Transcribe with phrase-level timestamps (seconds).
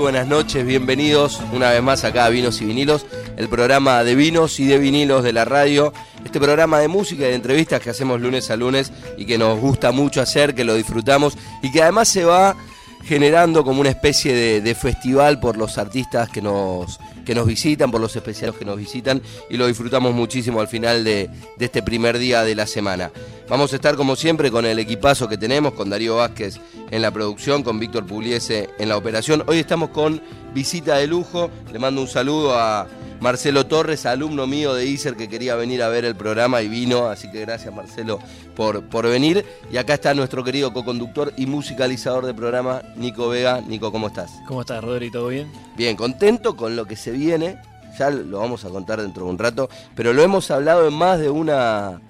[0.00, 3.04] Buenas noches, bienvenidos una vez más acá a Vinos y Vinilos,
[3.36, 5.92] el programa de vinos y de vinilos de la radio,
[6.24, 9.60] este programa de música y de entrevistas que hacemos lunes a lunes y que nos
[9.60, 12.56] gusta mucho hacer, que lo disfrutamos y que además se va
[13.04, 18.00] generando como una especie de, festival por los artistas que nos, que nos visitan, por
[18.00, 22.18] los especiales que nos visitan y lo disfrutamos muchísimo al final de, de este primer
[22.18, 23.10] día de la semana.
[23.48, 27.10] Vamos a estar como siempre con el equipazo que tenemos, con Darío Vázquez en la
[27.10, 29.42] producción, con Víctor Pugliese en la operación.
[29.46, 30.22] Hoy estamos con
[30.54, 31.50] visita de lujo.
[31.72, 32.86] Le mando un saludo a
[33.20, 37.06] Marcelo Torres, alumno mío de ISER que quería venir a ver el programa y vino,
[37.06, 38.18] así que gracias Marcelo
[38.56, 39.44] por, por venir.
[39.70, 43.60] Y acá está nuestro querido co-conductor y musicalizador del programa, Nico Vega.
[43.60, 44.32] Nico, ¿cómo estás?
[44.48, 45.10] ¿Cómo estás, Rodri?
[45.10, 45.52] ¿Todo bien?
[45.76, 47.58] Bien, contento con lo que se viene.
[47.98, 51.18] Ya lo vamos a contar dentro de un rato, pero lo hemos hablado en más
[51.18, 52.00] de una,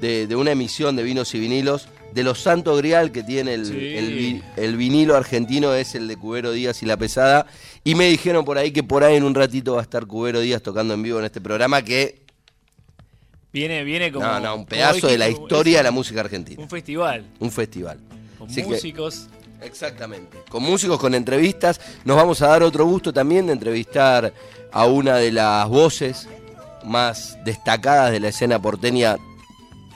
[0.00, 4.76] de, de una emisión de vinos y vinilos de los Santo Grial que tiene el,
[4.76, 7.46] vinilo argentino es el de Cubero Díaz y La Pesada.
[7.86, 10.40] Y me dijeron por ahí que por ahí en un ratito va a estar Cubero
[10.40, 12.20] Díaz tocando en vivo en este programa que...
[13.52, 14.26] Viene, viene como...
[14.26, 16.60] No, no, un pedazo de la historia de la música argentina.
[16.60, 17.24] Un festival.
[17.38, 18.00] Un festival.
[18.38, 19.28] Con músicos.
[19.62, 20.38] exactamente.
[20.48, 21.80] Con músicos, con entrevistas.
[22.04, 24.34] Nos vamos a dar otro gusto también de entrevistar
[24.72, 26.28] a una de las voces
[26.84, 29.16] más destacadas de la escena porteña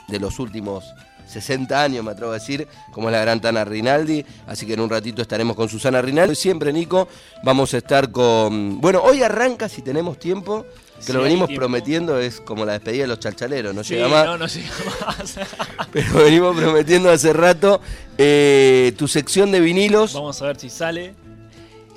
[0.07, 0.85] de los últimos
[1.31, 4.25] 60 años, me atrevo a decir, como es la gran Tana Rinaldi.
[4.47, 6.35] Así que en un ratito estaremos con Susana Rinaldi.
[6.35, 7.07] Siempre, Nico,
[7.43, 8.79] vamos a estar con.
[8.81, 10.65] Bueno, hoy arranca, si tenemos tiempo,
[11.05, 14.25] que lo venimos prometiendo, es como la despedida de los chalchaleros, no llega más.
[14.25, 15.35] No, no llega más.
[15.91, 17.81] Pero venimos prometiendo hace rato
[18.17, 20.13] eh, tu sección de vinilos.
[20.13, 21.15] Vamos a ver si sale.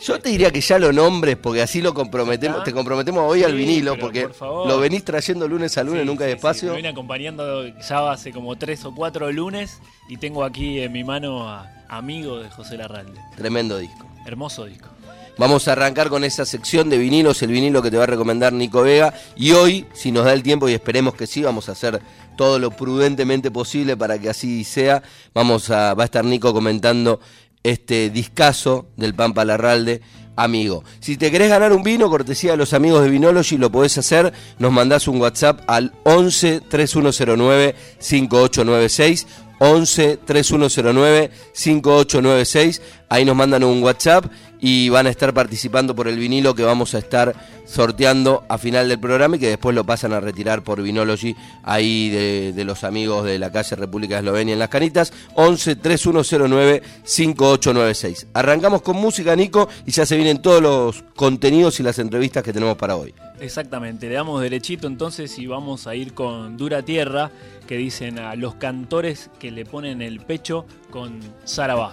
[0.03, 3.55] Yo te diría que ya lo nombres, porque así lo comprometemos, te comprometemos hoy al
[3.55, 6.69] vinilo, porque lo venís trayendo lunes a lunes, nunca hay espacio.
[6.69, 11.05] me viene acompañando ya hace como tres o cuatro lunes y tengo aquí en mi
[11.05, 13.21] mano a Amigo de José Larralde.
[13.37, 14.07] Tremendo disco.
[14.27, 14.89] Hermoso disco.
[15.37, 18.53] Vamos a arrancar con esa sección de vinilos, el vinilo que te va a recomendar
[18.53, 19.13] Nico Vega.
[19.35, 22.01] Y hoy, si nos da el tiempo, y esperemos que sí, vamos a hacer
[22.37, 25.03] todo lo prudentemente posible para que así sea.
[25.35, 27.19] Vamos a, va a estar Nico comentando
[27.65, 30.03] este discazo del Pampa Larralde,
[30.37, 30.85] amigo.
[31.01, 34.33] Si te querés ganar un vino, cortesía de los amigos de Vinology, lo podés hacer.
[34.59, 39.27] Nos mandás un WhatsApp al 11 3109 5896.
[39.61, 42.83] 11 3109 5896.
[43.09, 44.27] Ahí nos mandan un WhatsApp
[44.61, 47.35] y van a estar participando por el vinilo que vamos a estar
[47.67, 52.09] sorteando a final del programa y que después lo pasan a retirar por Vinology ahí
[52.09, 58.29] de, los amigos de la calle República de Eslovenia en Las Canitas 11 3109 5896.
[58.33, 62.55] Arrancamos con música, Nico, y ya se vienen todos los contenidos y las entrevistas que
[62.55, 63.15] tenemos para hoy.
[63.41, 67.31] Exactamente, le damos derechito entonces y vamos a ir con Dura Tierra,
[67.67, 71.93] que dicen a los cantores que le ponen el pecho con Sarabá.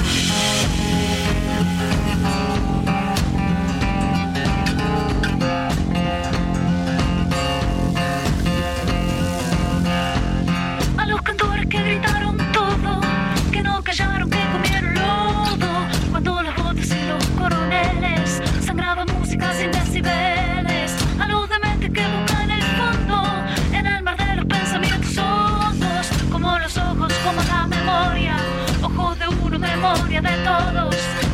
[29.61, 31.30] que digas algo.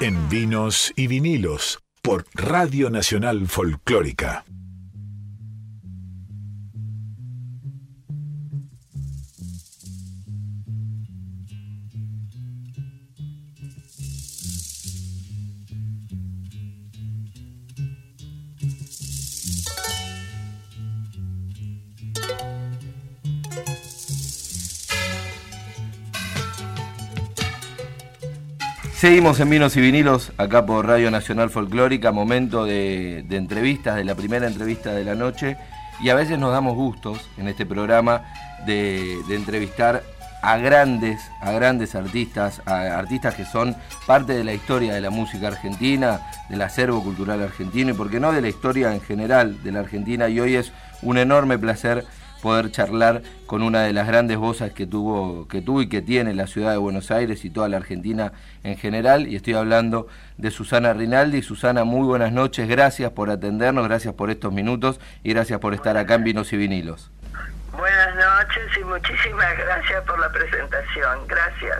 [0.00, 4.44] En Vinos y Vinilos por Radio Nacional Folclórica.
[28.98, 34.16] Seguimos en Vinos y Vinilos, acá por Radio Nacional Folclórica, momento de, entrevistas, de la
[34.16, 35.56] primera entrevista de la noche,
[36.00, 38.24] y a veces nos damos gustos en este programa
[38.66, 40.02] de, entrevistar
[40.42, 45.10] a grandes, a grandes artistas, a artistas que son parte de la historia de la
[45.10, 49.62] música argentina, del acervo cultural argentino y, por qué no, de la historia en general
[49.62, 50.28] de la Argentina.
[50.28, 50.72] Y hoy es
[51.02, 52.04] un enorme placer
[52.42, 56.34] poder charlar con una de las grandes voces que tuvo, que tuvo y que tiene
[56.34, 58.32] la ciudad de Buenos Aires y toda la Argentina
[58.64, 59.26] en general.
[59.26, 61.42] Y estoy hablando de Susana Rinaldi.
[61.42, 65.96] Susana, muy buenas noches, gracias por atendernos, gracias por estos minutos y gracias por estar
[65.96, 67.10] acá en Vinos y Vinilos.
[67.76, 71.26] Buenas noches y muchísimas gracias por la presentación.
[71.26, 71.78] Gracias.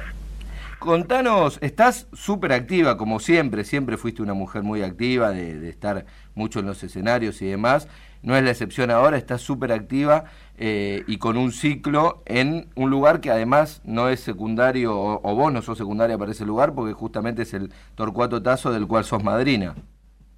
[0.79, 6.07] Contanos, estás súper activa como siempre, siempre fuiste una mujer muy activa de, de estar
[6.37, 7.89] mucho en los escenarios y demás
[8.23, 10.25] no es la excepción ahora, está súper activa
[10.57, 15.53] eh, y con un ciclo en un lugar que además no es secundario, o, vos
[15.53, 19.23] no sos secundaria para ese lugar, porque justamente es el Torcuato Tazo del cual sos
[19.23, 19.75] madrina.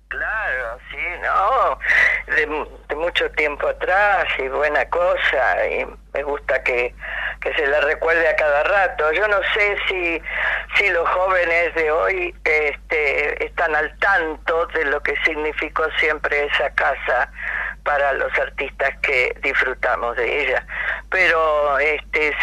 [0.09, 0.50] Claro,
[1.71, 6.95] no, de, mucho tiempo atrás y buena cosa, y me gusta que,
[7.41, 9.11] que se la recuerde a cada rato.
[9.13, 10.23] Yo no sé si,
[10.77, 16.71] si los jóvenes de hoy este, están al tanto de lo que significó siempre esa
[16.75, 17.31] casa
[17.85, 20.67] para los artistas que disfrutamos de ella.
[21.11, 22.37] Pero este es,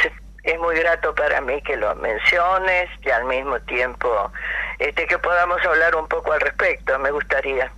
[0.59, 4.31] muy grato para mí que lo menciones y al mismo tiempo
[4.79, 7.69] este que podamos hablar un poco al respecto, me gustaría.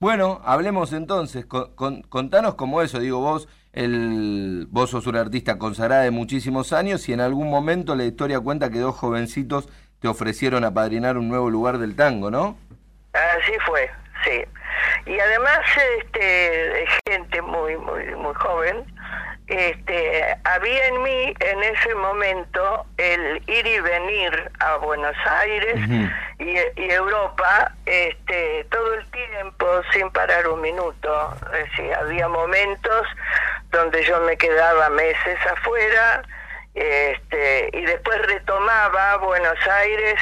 [0.00, 6.02] Bueno, hablemos entonces, con, contanos cómo eso, digo vos, el, vos sos una artista consagrada
[6.02, 9.68] de muchísimos años y en algún momento la historia cuenta que dos jovencitos
[10.00, 12.58] te ofrecieron apadrinar un nuevo lugar del tango, ¿no?
[13.12, 13.88] Así fue,
[14.24, 14.44] sí
[15.06, 15.60] y además
[15.98, 18.84] este gente muy muy muy joven
[19.46, 25.76] este había en mí en ese momento el ir y venir a Buenos Aires
[26.38, 33.06] y, Europa este todo el tiempo sin parar un minuto es decir, había momentos
[33.70, 36.22] donde yo me quedaba meses afuera
[36.74, 40.16] este, y después retomaba Buenos Aires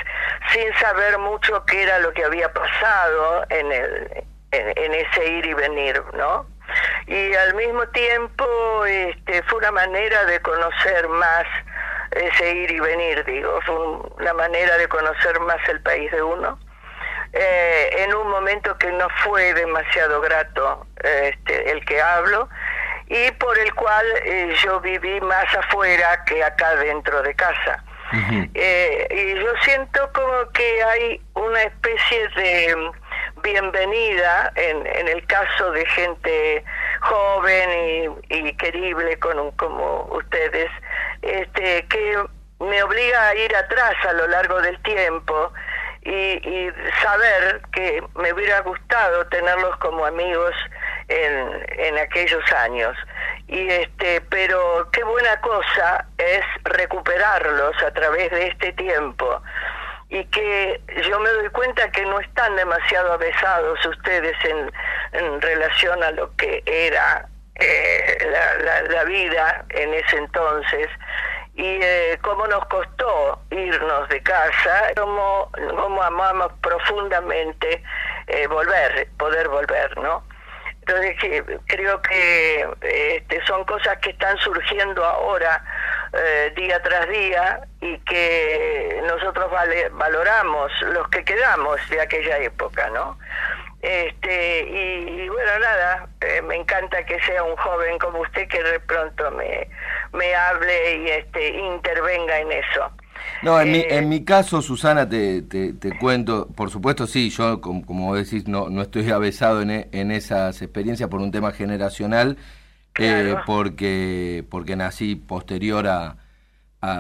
[0.53, 5.55] sin saber mucho qué era lo que había pasado en el en, ese ir y
[5.55, 6.47] venir, ¿no?
[7.07, 11.47] Y al mismo tiempo este, fue una manera de conocer más
[12.13, 13.77] ese ir y venir, digo, fue
[14.19, 16.59] una manera de conocer más el país de uno.
[17.33, 22.47] Eh, en un momento que no fue demasiado grato este, el que hablo
[23.07, 27.83] y por el cual eh, yo viví más afuera que acá dentro de casa.
[28.55, 32.93] Eh, y yo siento como que hay una especie de
[33.43, 36.65] bienvenida en, en el caso de gente
[37.01, 40.71] joven y, querible con como ustedes,
[41.23, 42.25] este, que
[42.61, 45.53] me obliga a ir atrás a lo largo del tiempo
[46.05, 46.71] y,
[47.03, 50.55] saber que me hubiera gustado tenerlos como amigos
[51.09, 52.97] en, en aquellos años.
[53.49, 59.43] Y este, pero qué buena cosa es recuperarlos a través de este tiempo
[60.13, 60.79] y que
[61.09, 64.71] yo me doy cuenta que no están demasiado avesados ustedes en,
[65.41, 68.19] relación a lo que era eh,
[68.91, 70.89] la, vida en ese entonces
[71.55, 75.51] y eh, cómo nos costó irnos de casa, cómo,
[75.81, 77.83] cómo amamos profundamente
[78.27, 80.23] eh, volver, poder volver, ¿no?
[80.85, 81.17] Entonces
[81.67, 85.63] creo que este, son cosas que están surgiendo ahora
[86.13, 89.49] eh, día tras día y que nosotros
[89.93, 93.17] valoramos los que quedamos de aquella época, ¿no?
[93.81, 98.81] Este, y, bueno, nada, eh, me encanta que sea un joven como usted que de
[98.81, 99.69] pronto me,
[100.13, 102.93] me hable y este, intervenga en eso.
[103.43, 107.61] No, en, mi, eh, en mi caso, Susana, te, te, cuento, por supuesto sí, yo
[107.61, 112.37] como, como decís, no, no estoy avesado en, en esas experiencias por un tema generacional,
[112.99, 116.17] eh, porque, porque nací posterior a,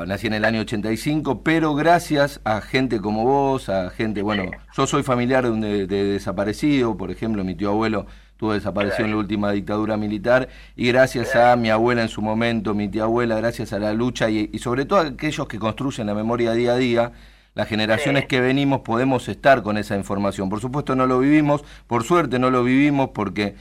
[0.07, 4.45] Nací en el año 85, pero gracias a gente como vos, a gente, bueno,
[4.77, 8.07] yo soy familiar de, de, desaparecido, por ejemplo, mi tío abuelo
[8.43, 12.75] tuvo desaparecido en la última dictadura militar, y gracias a mi abuela en su momento,
[12.75, 16.09] mi tía abuela, gracias a la lucha y, y sobre todo a aquellos que construyen
[16.09, 17.13] la memoria día a día,
[17.55, 20.49] las generaciones que venimos podemos estar con esa información.
[20.49, 23.55] Por supuesto no lo vivimos, por suerte no lo vivimos porque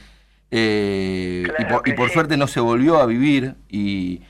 [0.50, 1.46] eh,
[1.86, 4.22] y, por, suerte no se volvió a vivir y,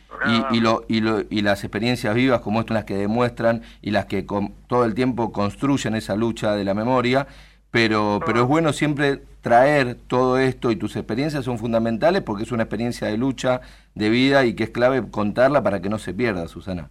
[0.53, 4.05] y, lo, y, lo, y las experiencias vivas como estas las que demuestran y las
[4.05, 7.27] que con, todo el tiempo construyen esa lucha de la memoria,
[7.73, 12.53] pero, pero es bueno siempre traer todo esto y tus experiencias son fundamentales porque es
[12.53, 13.63] una experiencia de lucha,
[13.95, 16.91] de vida y que es clave contarla para que no se pierda, Susana.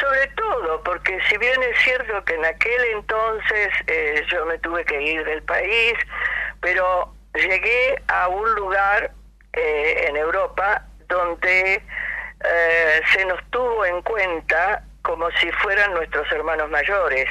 [0.00, 4.82] Sobre todo, porque si bien es cierto que en aquel entonces eh, yo me tuve
[4.86, 5.94] que ir del país,
[6.60, 9.12] pero llegué a un lugar
[9.52, 16.70] eh, en Europa donde eh, se nos tuvo en cuenta como si fueran nuestros hermanos
[16.70, 17.26] mayores.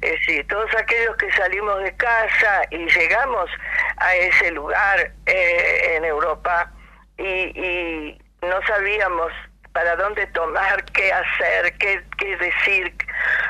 [0.00, 3.50] Es decir, todos aquellos que salimos de casa y llegamos
[3.98, 6.70] a ese lugar eh, en Europa
[7.18, 9.32] y, y no sabíamos
[9.76, 12.94] para dónde tomar, qué hacer, qué, qué decir.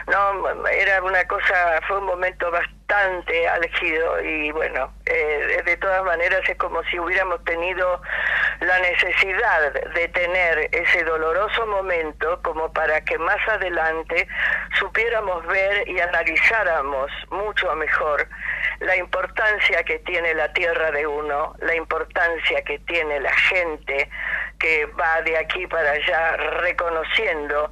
[0.09, 6.41] No, era una cosa, fue un momento bastante álgido y bueno, eh, de todas maneras
[6.49, 8.03] es como si hubiéramos tenido
[8.59, 14.27] la necesidad de tener ese doloroso momento como para que más adelante
[14.81, 18.27] supiéramos ver y analizáramos mucho mejor
[18.81, 24.09] la importancia que tiene la tierra de uno, la importancia que tiene la gente
[24.59, 27.71] que va de aquí para allá reconociendo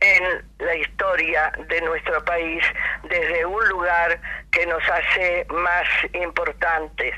[0.00, 2.64] en la historia de nuestro país
[3.04, 7.14] desde un lugar que nos hace más importantes,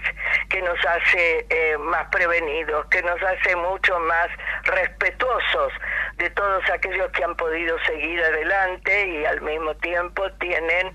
[0.49, 4.29] que nos hace eh, más prevenidos, que nos hace mucho más
[4.65, 5.73] respetuosos
[6.17, 10.93] de todos aquellos que han podido seguir adelante y al mismo tiempo tienen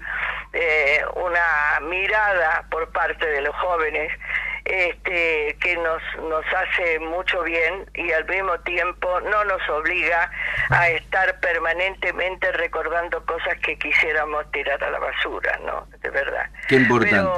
[0.53, 4.12] eh, una mirada por parte de los jóvenes
[4.68, 10.30] este, que nos, nos hace mucho bien y al mismo tiempo no nos obliga
[10.70, 15.88] a estar permanentemente recordando cosas que quisiéramos tirar a la basura, ¿no?
[16.02, 16.50] De verdad.
[16.68, 17.30] Qué importante.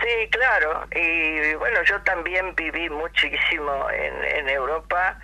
[0.00, 0.86] sí, claro.
[0.94, 5.18] Y bueno, yo también viví muchísimo en, en Europa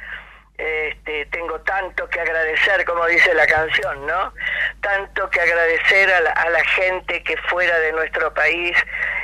[0.58, 4.34] este, tengo tanto que agradecer, como dice la canción, ¿no?
[4.80, 8.76] Tanto que agradecer a la, gente que fuera de nuestro país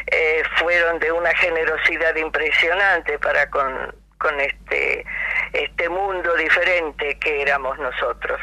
[0.06, 5.04] eh, fueron de una generosidad impresionante para con, con este,
[5.52, 8.40] este mundo diferente que éramos nosotros.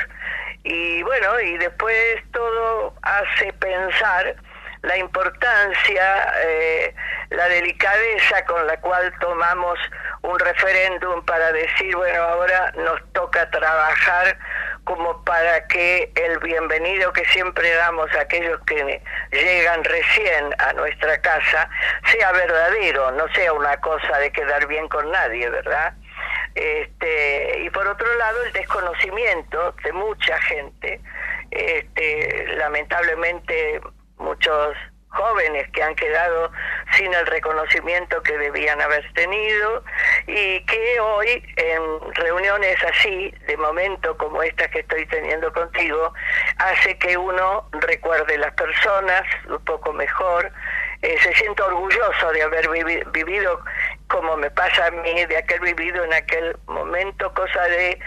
[0.63, 1.95] Y bueno, y después
[2.31, 4.35] todo hace pensar
[4.83, 6.93] la importancia, eh,
[7.29, 9.77] la delicadeza con la cual tomamos
[10.23, 14.37] un referéndum para decir, bueno, ahora nos toca trabajar
[14.83, 21.21] como para que el bienvenido que siempre damos a aquellos que llegan recién a nuestra
[21.21, 21.69] casa
[22.11, 25.93] sea verdadero, no sea una cosa de quedar bien con nadie, ¿verdad?
[26.55, 30.99] Este, y por otro lado, el desconocimiento de mucha gente,
[31.51, 33.79] este, lamentablemente
[34.21, 34.77] muchos
[35.11, 36.51] jóvenes que han quedado
[36.97, 39.83] sin el reconocimiento que debían haber tenido
[40.27, 46.13] y que hoy en reuniones así, de momento como esta que estoy teniendo contigo,
[46.57, 50.51] hace que uno recuerde las personas un poco mejor,
[51.01, 52.69] eh, se siente orgulloso de haber
[53.11, 53.59] vivido
[54.11, 57.97] como me pasa a mí, de aquel vivido en aquel momento, cosa de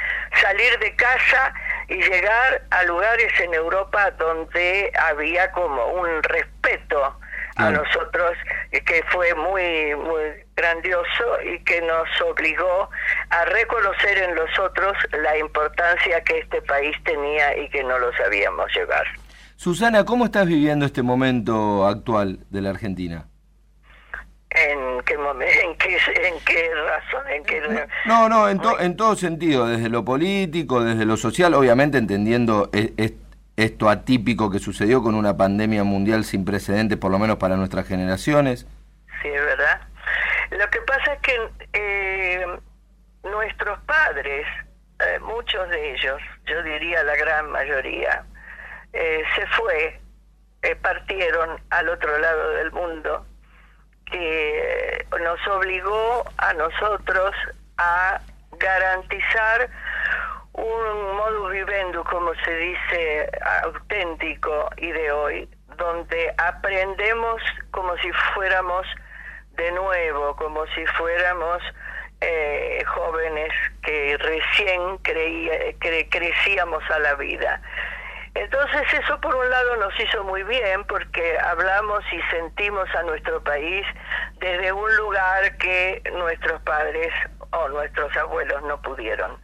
[0.41, 1.55] salir de casa
[1.89, 7.17] y llegar a lugares en Europa donde había como un respeto
[7.57, 8.33] a nosotros
[8.73, 12.91] que fue muy muy grandioso y que nos obligó
[13.31, 18.13] a reconocer en los otros la importancia que este país tenía y que no lo
[18.17, 19.07] sabíamos llevar.
[19.55, 23.29] Susana, ¿cómo estás viviendo este momento actual de la Argentina?
[24.55, 25.97] ¿En qué, en qué,
[26.29, 27.29] en qué razón?
[27.29, 27.61] En qué...
[28.07, 33.15] No, no, en, en todo sentido, desde lo político, desde lo social, obviamente entendiendo e,
[33.57, 37.89] esto atípico que sucedió con una pandemia mundial sin precedentes, por lo menos para nuestras
[37.89, 38.69] generaciones.
[39.23, 39.81] Sí, es verdad.
[40.51, 42.47] Lo que pasa es que eh,
[43.25, 44.47] nuestros padres,
[45.01, 48.25] eh, muchos de ellos, yo diría la gran mayoría,
[48.93, 50.01] eh, se fue,
[50.81, 53.27] partieron al otro lado del mundo
[54.15, 57.35] que nos obligó a nosotros
[57.79, 58.21] a
[58.59, 59.69] garantizar
[60.53, 63.31] un modus vivendi, como se dice,
[63.65, 67.43] auténtico y de hoy, donde aprendemos
[67.73, 68.87] como si fuéramos
[69.57, 71.61] de nuevo, como si fuéramos
[72.21, 73.53] eh, jóvenes
[73.83, 75.59] que recién creía,
[76.09, 77.61] crecíamos a la vida.
[78.35, 83.43] Entonces eso por un lado nos hizo muy bien porque hablamos y sentimos a nuestro
[83.43, 83.87] país
[84.39, 87.13] desde un lugar que nuestros padres
[87.51, 89.39] o nuestros abuelos no pudieron.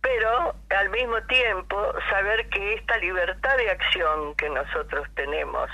[0.00, 5.68] pero al mismo tiempo saber que esta libertad de acción que nosotros tenemos,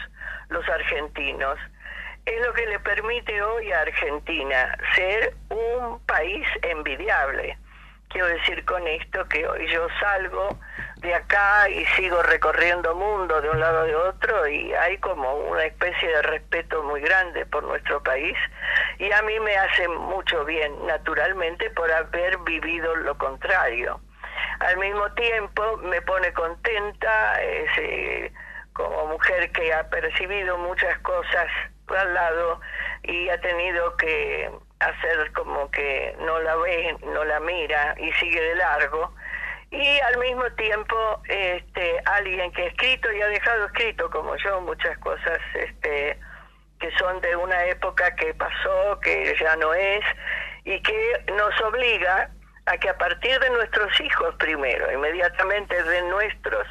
[0.49, 1.59] los argentinos,
[2.27, 7.59] es lo que le permite hoy a Argentina ser un país envidiable.
[8.15, 10.57] Quiero decir con esto que hoy yo salgo
[10.99, 15.65] de acá y sigo recorriendo mundo de un lado de otro y hay como una
[15.65, 18.37] especie de respeto muy grande por nuestro país
[19.01, 24.01] y a mí me hace mucho bien, naturalmente, por haber vivido lo contrario.
[24.61, 28.33] Al mismo tiempo me pone contenta eh,
[28.75, 31.49] como mujer que ha percibido muchas cosas
[31.89, 32.61] al lado
[33.03, 34.53] y ha tenido que
[34.87, 39.15] hacer como que no la ve, no la mira y sigue de largo.
[39.71, 44.61] Y al mismo tiempo, este, alguien que ha escrito y ha dejado escrito, como yo,
[44.61, 46.19] muchas cosas este,
[46.79, 50.05] que son de una época que pasó, que ya no es,
[50.65, 52.31] y que nos obliga
[52.67, 56.67] a que a partir de nuestros hijos primero, inmediatamente de nuestros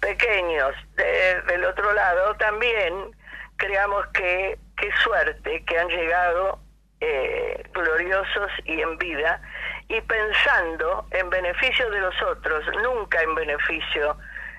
[0.00, 3.12] pequeños del otro lado, también
[3.56, 6.58] creamos que qué suerte que han llegado
[7.00, 9.40] eh, gloriosos y en vida
[9.88, 14.16] y pensando en beneficio de los otros, nunca en beneficio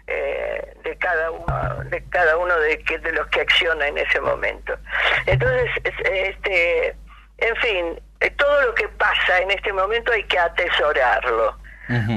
[0.08, 4.78] eh, de cada uno de cada uno de, de los que acciona en ese momento.
[5.26, 6.96] Entonces, este,
[7.40, 11.58] en fin, eh, todo lo que pasa en este momento hay que atesorarlo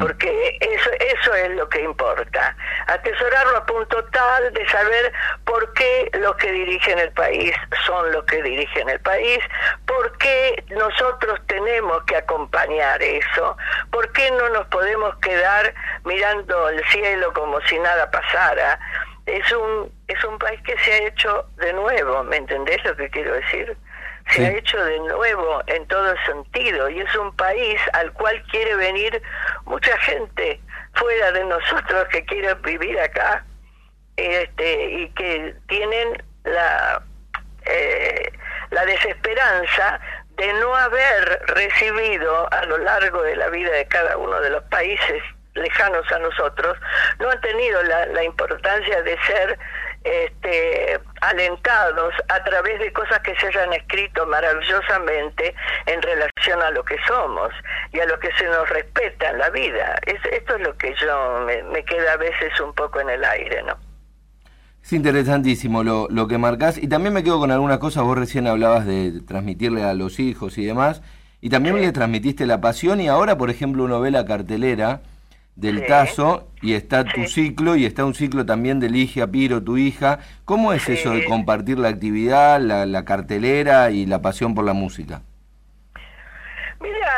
[0.01, 2.57] porque eso, eso es lo que importa.
[2.89, 5.13] Atesorarlo a punto tal de saber
[5.45, 7.55] por qué los que dirigen el país
[7.87, 9.39] son los que dirigen el país,
[9.87, 13.57] por qué nosotros tenemos que acompañar eso,
[13.91, 15.73] por qué no nos podemos quedar
[16.05, 18.79] mirando el cielo como si nada pasara.
[19.27, 23.09] Es un, es un país que se ha hecho de nuevo, ¿me entendés lo que
[23.11, 23.77] quiero decir?
[24.33, 28.77] Se ha hecho de nuevo en todo sentido y es un país al cual quiere
[28.77, 29.23] venir
[29.65, 30.61] mucha gente
[30.95, 33.45] fuera de nosotros que quieren vivir acá
[34.17, 37.03] este, y que tienen la,
[37.67, 38.33] eh,
[38.71, 40.01] la desesperanza
[40.37, 44.63] de no haber recibido a lo largo de la vida de cada uno de los
[44.65, 45.23] países
[45.55, 46.79] lejanos a nosotros,
[47.19, 49.59] no han tenido la, la importancia de ser
[50.05, 55.55] este, alentados a través de cosas que se hayan escrito maravillosamente
[55.87, 57.51] en relación a lo que somos
[57.93, 59.99] y a lo que se nos respeta en la vida.
[60.07, 63.77] esto es lo que yo me, queda a veces un poco en el aire, ¿no?
[64.83, 66.79] Es interesantísimo lo, lo que marcás.
[66.79, 70.57] Y también me quedo con algunas cosas, vos recién hablabas de transmitirle a los hijos
[70.57, 71.03] y demás,
[71.43, 73.01] y también le transmitiste la pasión.
[73.01, 75.03] Y ahora, por ejemplo, uno ve la cartelera
[75.61, 79.77] del Tazo y está tu ciclo y está un ciclo también de Ligia Piro, tu
[79.77, 80.21] hija.
[80.45, 85.23] ¿Cómo es eso de compartir la actividad, la, cartelera y la pasión por la música?
[86.81, 87.09] Mira,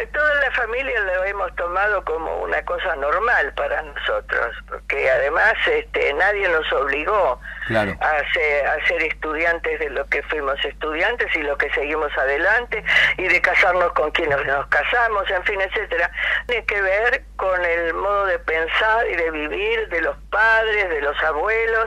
[0.00, 5.54] eh, toda la familia lo hemos tomado como una cosa normal para nosotros, porque además
[5.66, 7.38] este, nadie nos obligó
[7.74, 12.82] a, ser, a ser estudiantes de lo que fuimos estudiantes y lo que seguimos adelante
[13.18, 16.10] y de casarnos con quienes nos casamos, en fin, etcétera.
[16.46, 21.00] Tiene que ver con el modo de pensar y de vivir de los padres, de
[21.00, 21.86] los abuelos,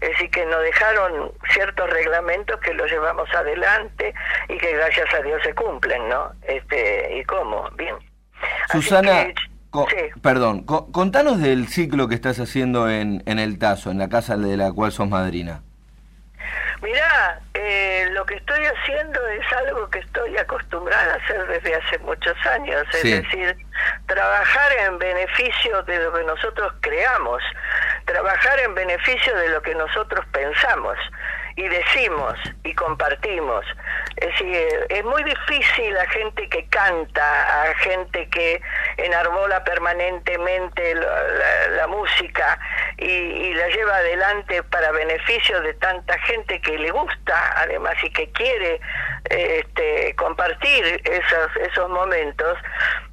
[0.00, 4.14] es decir, que nos dejaron ciertos reglamentos que los llevamos adelante
[4.48, 6.32] y que gracias a Dios se cumplen, ¿no?
[6.42, 7.68] Este, ¿Y cómo?
[7.76, 7.96] Bien.
[8.70, 9.26] Susana,
[10.22, 14.56] Perdón, contanos del ciclo que estás haciendo en, en El Tazo, en la casa de
[14.56, 15.62] la cual sos madrina.
[16.80, 21.98] Mirá, eh, lo que estoy haciendo es algo que estoy acostumbrada a hacer desde hace
[21.98, 23.56] muchos años, es decir,
[24.06, 27.42] trabajar en beneficio de lo que nosotros creamos,
[28.04, 30.96] trabajar en beneficio de lo que nosotros pensamos
[31.58, 33.66] y decimos y compartimos.
[34.16, 38.62] Es decir, es muy difícil a gente que canta, a gente que
[38.96, 42.58] enarbola permanentemente la, música
[42.96, 48.30] y, la lleva adelante para beneficio de tanta gente que le gusta, además, y que
[48.30, 48.80] quiere
[49.28, 52.58] este, compartir esos, momentos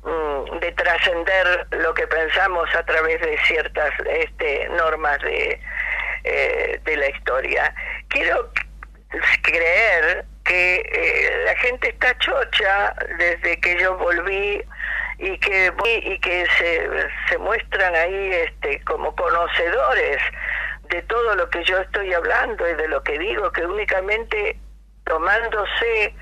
[0.03, 5.59] mm, de trascender lo que pensamos a través de ciertas este, normas de,
[6.25, 7.73] eh, de la historia
[8.09, 8.51] quiero
[9.43, 14.63] creer que eh, la gente está chocha desde que yo volví
[15.17, 15.71] y que
[16.03, 16.89] y que se,
[17.29, 20.21] se muestran ahí este como conocedores
[20.89, 24.59] de todo lo que yo estoy hablando y de lo que digo que únicamente
[25.05, 26.13] tomándose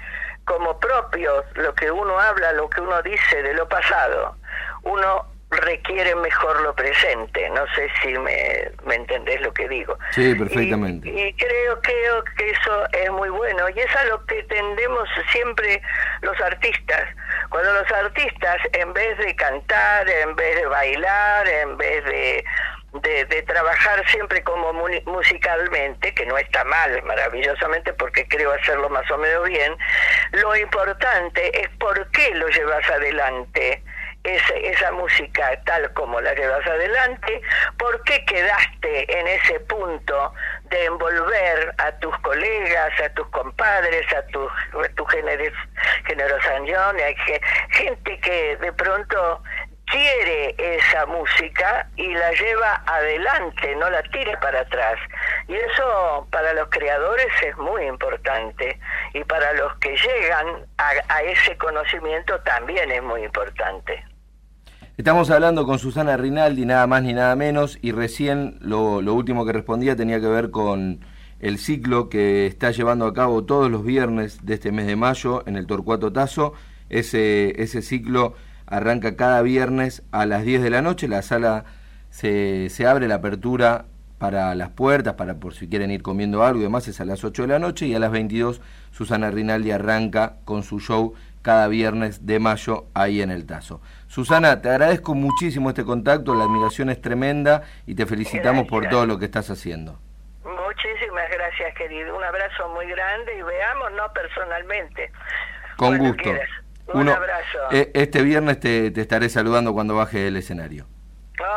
[0.46, 4.36] como propio lo que uno habla, lo que uno dice de lo pasado,
[4.84, 7.50] uno requiere mejor lo presente.
[7.50, 9.98] No sé si me, me entendés lo que digo.
[10.12, 11.10] Sí, perfectamente.
[11.10, 15.82] Y, creo, creo que eso es muy bueno y es a lo que tendemos siempre
[16.22, 17.04] los artistas.
[17.50, 22.46] Cuando los artistas, en vez de cantar, en vez de bailar, en vez de,
[23.02, 24.74] de, trabajar siempre como
[25.06, 29.76] musicalmente, que no está mal, maravillosamente, porque creo hacerlo más o menos bien,
[30.32, 33.84] lo importante es por qué lo llevas adelante
[34.24, 37.42] esa música tal como la llevas adelante,
[37.78, 40.34] ¿por qué quedaste en ese punto
[40.70, 44.50] de envolver a tus colegas, a tus compadres, a tu
[47.04, 47.16] hay
[47.72, 49.44] gente que de pronto
[49.86, 54.98] quiere esa música y la lleva adelante, no la tira para atrás.
[55.48, 58.80] Y eso para los creadores es muy importante
[59.14, 64.04] y para los que llegan a ese conocimiento también es muy importante.
[64.96, 69.52] Estamos hablando con Susana Rinaldi, nada más ni nada menos, y recién lo, último que
[69.52, 71.00] respondía tenía que ver con
[71.40, 75.42] el ciclo que está llevando a cabo todos los viernes de este mes de mayo
[75.48, 76.54] en el Torcuato Tazo.
[76.92, 78.36] Ese, ese ciclo
[78.68, 81.66] arranca cada viernes a las 10 de la noche, la sala
[82.12, 83.86] se, abre la apertura
[84.20, 87.24] para las puertas, para por si quieren ir comiendo algo y demás, es a las
[87.24, 91.68] 8 de la noche y a las 22 Susana Rinaldi arranca con su show cada
[91.68, 93.82] viernes de mayo ahí en el Tazo.
[94.08, 99.06] Susana, te agradezco muchísimo este contacto, la admiración es tremenda y te felicitamos por todo
[99.06, 100.00] lo que estás haciendo.
[100.44, 102.16] Muchísimas gracias, querido.
[102.16, 105.12] Un abrazo muy grande y veámonos personalmente.
[105.78, 106.32] Con gusto.
[106.88, 107.60] Un abrazo.
[107.72, 110.86] E, este viernes te, estaré saludando cuando baje del escenario.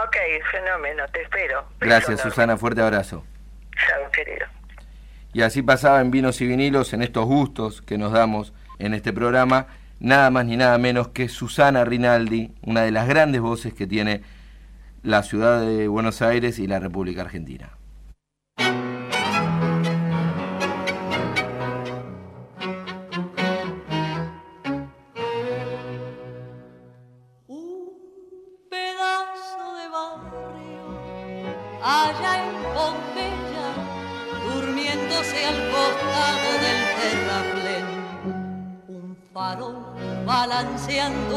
[0.04, 0.16] Ok,
[0.50, 1.64] fenómeno, te espero.
[1.78, 2.56] Gracias, Susana.
[2.56, 3.24] Fuerte abrazo.
[3.76, 4.46] Chao, querido.
[5.32, 9.12] Y así pasaba en Vinos y Vinilos, en estos gustos que nos damos en este
[9.12, 9.66] programa
[10.00, 14.22] nada más ni nada menos que Susana Rinaldi, una de las grandes voces que tiene
[15.02, 17.75] la ciudad de Buenos Aires y la República Argentina.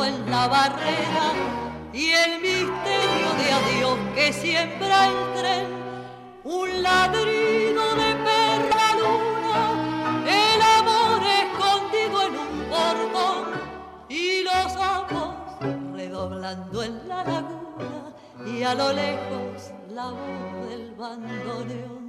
[0.10, 1.28] En la barrera
[1.94, 5.68] y el misterio de adiós que siembra el tren,
[6.44, 9.62] un ladrido de perra luna,
[10.44, 13.46] el amor escondido en un portón
[14.10, 15.30] y los ojos
[15.94, 22.00] redoblando en la laguna y a lo lejos la voz del bandoneón.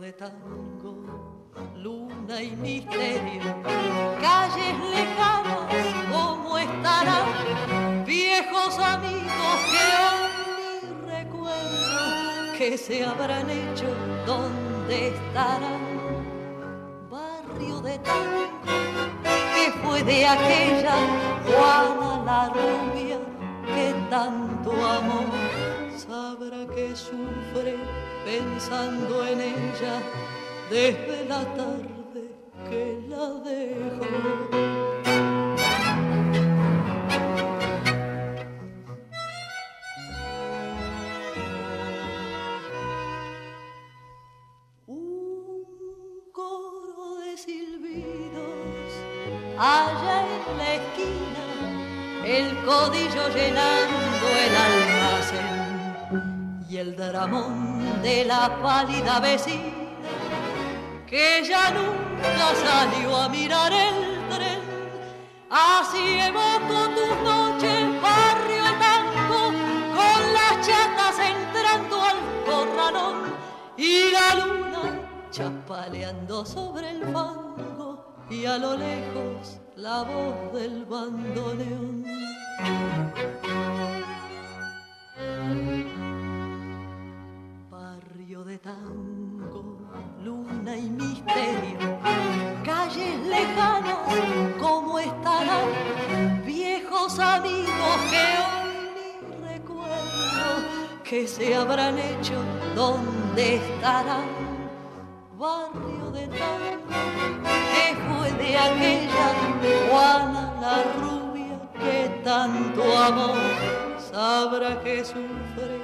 [0.00, 1.33] De tango,
[1.76, 3.42] luna y misterio,
[4.20, 13.86] calles lejanas como estarán, viejos amigos que hoy ni recuerdo que se habrán hecho,
[14.26, 15.94] donde estarán.
[17.10, 18.48] Barrio de tango
[19.54, 20.96] que fue de aquella
[21.46, 23.18] Juana la rubia
[23.66, 25.24] que tanto amó,
[25.96, 27.76] sabrá que sufre
[28.24, 30.00] pensando en ella
[30.70, 32.30] desde la tarde
[32.68, 34.06] que la dejó.
[44.86, 45.66] Un
[46.32, 48.90] coro de silbidos
[49.58, 51.44] allá en la esquina,
[52.24, 55.64] el codillo llenando el almacén
[56.68, 59.83] y el dramón de la pálida vecina
[61.06, 64.60] que ya nunca salió a mirar el tren.
[65.50, 69.42] Así evoco tus noches, barrio tango,
[69.96, 73.34] con las chatas entrando al corralón
[73.76, 74.82] y la luna
[75.30, 82.04] chapaleando sobre el fango y a lo lejos la voz del bandoneón.
[88.44, 89.23] de tango,
[90.76, 91.78] y misterio,
[92.64, 93.98] calles lejanas
[94.60, 98.90] como estarán, viejos amigos que hoy
[99.28, 100.46] ni recuerdo
[101.04, 102.42] que se habrán hecho,
[102.74, 104.26] donde estarán,
[105.38, 106.94] barrio de tango
[107.72, 109.34] que fue de aquella
[109.90, 113.34] Juana la rubia que tanto amó,
[113.98, 115.78] sabrá que sufre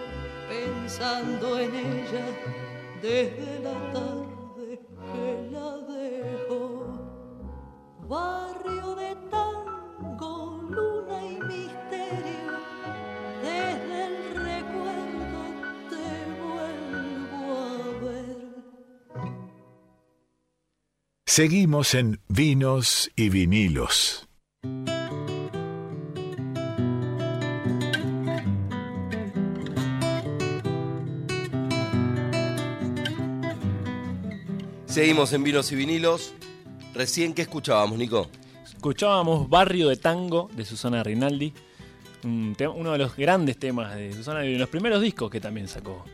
[0.49, 2.25] pensando en ella
[3.01, 4.30] desde la tarde
[5.13, 6.65] que la dejó.
[8.09, 12.59] Barrio de tango, luna y misterio,
[13.43, 15.43] desde el recuerdo
[15.91, 16.07] te
[16.43, 18.41] vuelvo a ver.
[21.27, 24.29] Seguimos en Vinos y Vinilos.
[34.91, 36.33] Seguimos en Vinos y Vinilos.
[36.93, 38.29] Recién, ¿qué escuchábamos, Nico?
[38.65, 41.55] Escuchábamos Barrio de Tango de Susana Rinaldi,
[42.25, 46.05] uno de los grandes temas de Susana de los primeros discos que también sacó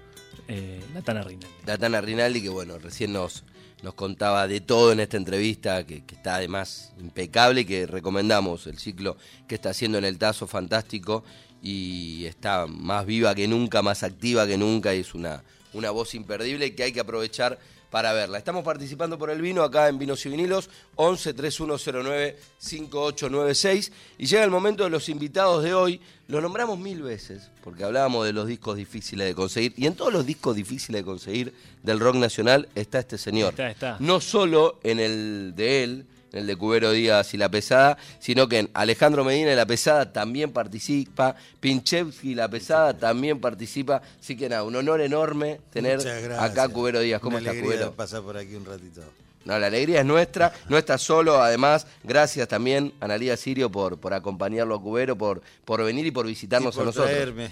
[0.47, 1.47] eh, la Tana Rinaldi.
[1.65, 3.45] La Tana Rinaldi, que bueno, recién nos,
[3.83, 8.67] nos contaba de todo en esta entrevista, que, que está además impecable y que recomendamos
[8.67, 9.17] el ciclo
[9.49, 11.25] que está haciendo en el Tazo, fantástico,
[11.63, 16.15] y está más viva que nunca, más activa que nunca, y es una, una voz
[16.15, 17.59] imperdible que hay que aprovechar
[17.91, 18.39] para verla.
[18.39, 24.45] Estamos participando por el vino acá en Vinos y Vinilos, 11 3109 5896, y llega
[24.45, 26.01] el momento de los invitados de hoy.
[26.29, 30.13] Lo nombramos mil veces, porque hablábamos de los discos difíciles de conseguir, y en todos
[30.13, 33.51] los discos difíciles de conseguir del rock nacional está este señor.
[33.51, 33.97] Está, está.
[34.01, 38.59] No solo en el de él, el de Cubero Díaz y La Pesada, sino que
[38.61, 44.37] en Alejandro Medina y La Pesada también participa, Pinchevsky y La Pesada también participa, así
[44.37, 46.01] que nada, un honor enorme tener
[46.39, 47.21] acá Cubero Díaz.
[47.21, 47.93] ¿Cómo Una estás, Cubero?
[47.93, 49.03] pasar por aquí un ratito.
[49.45, 53.97] No, la alegría es nuestra, no estás solo, además, gracias también a Analía Sirio por,
[54.01, 57.11] por acompañarlo a Cubero, por, por venir y por visitarnos Y por a nosotros.
[57.13, 57.51] traerme.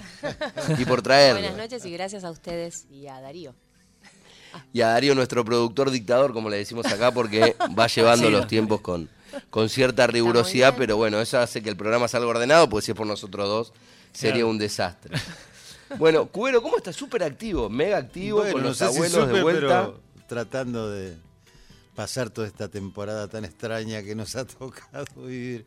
[0.77, 1.41] Y por traerlo.
[1.41, 3.55] Buenas noches y gracias a ustedes y a Darío.
[4.73, 8.33] Y a Darío, nuestro productor dictador, como le decimos acá, porque va llevando Sí.
[8.33, 9.09] los tiempos con,
[9.51, 12.97] con cierta rigurosidad, pero bueno, eso hace que el programa salga ordenado, pues si es
[12.97, 13.73] por nosotros dos,
[14.13, 14.49] sería Claro.
[14.51, 15.17] un desastre.
[15.99, 16.97] Bueno, Cubero, ¿cómo estás?
[16.97, 19.85] Súper activo, mega activo, Bueno, con no los si abuelos de vuelta.
[19.85, 21.15] pero tratando de
[21.95, 25.65] pasar toda esta temporada tan extraña que nos ha tocado vivir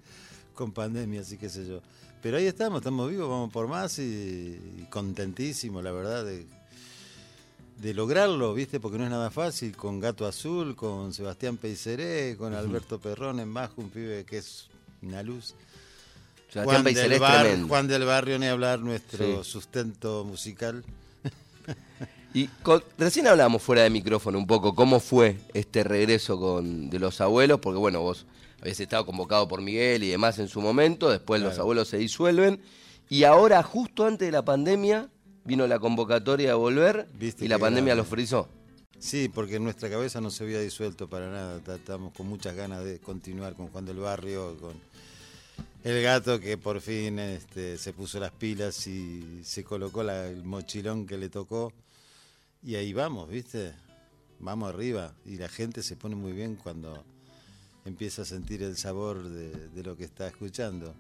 [0.54, 1.82] con pandemia, así que sé yo.
[2.22, 6.46] Pero ahí estamos, estamos vivos, vamos por más y, y contentísimos, la verdad, de,
[7.82, 8.80] de lograrlo, ¿viste?
[8.80, 13.54] Porque no es nada fácil, con Gato Azul, con Sebastián Peiseré, con Alberto Perrón en
[13.54, 14.68] bajo, un pibe que es
[15.02, 15.54] una luz.
[16.52, 17.62] Sebastián Peiseré del, Bar-.
[17.68, 19.50] Juan del Barrio, ni hablar, nuestro Sí.
[19.50, 20.84] sustento musical.
[22.34, 27.00] Y con- recién hablamos fuera de micrófono un poco cómo fue este regreso con, de
[27.00, 28.26] los abuelos, porque bueno, vos
[28.62, 32.60] habías estado convocado por Miguel y demás en su momento, después los abuelos se disuelven,
[33.10, 35.10] y ahora justo antes de la pandemia
[35.48, 38.02] vino la convocatoria de volver Viste y la pandemia grande.
[38.04, 38.48] los frizó.
[39.00, 41.60] Sí, porque nuestra cabeza no se había disuelto para nada.
[41.60, 44.74] Ta- Estamos con muchas ganas de continuar con Juan del Barrio, con
[45.84, 50.44] el gato que por fin este, se puso las pilas y se colocó la- el
[50.44, 51.72] mochilón que le tocó.
[52.64, 53.74] Y ahí vamos, ¿viste?
[54.40, 55.14] Vamos arriba.
[55.26, 57.04] Y la gente se pone muy bien cuando
[57.86, 60.94] empieza a sentir el sabor de, de lo que está escuchando.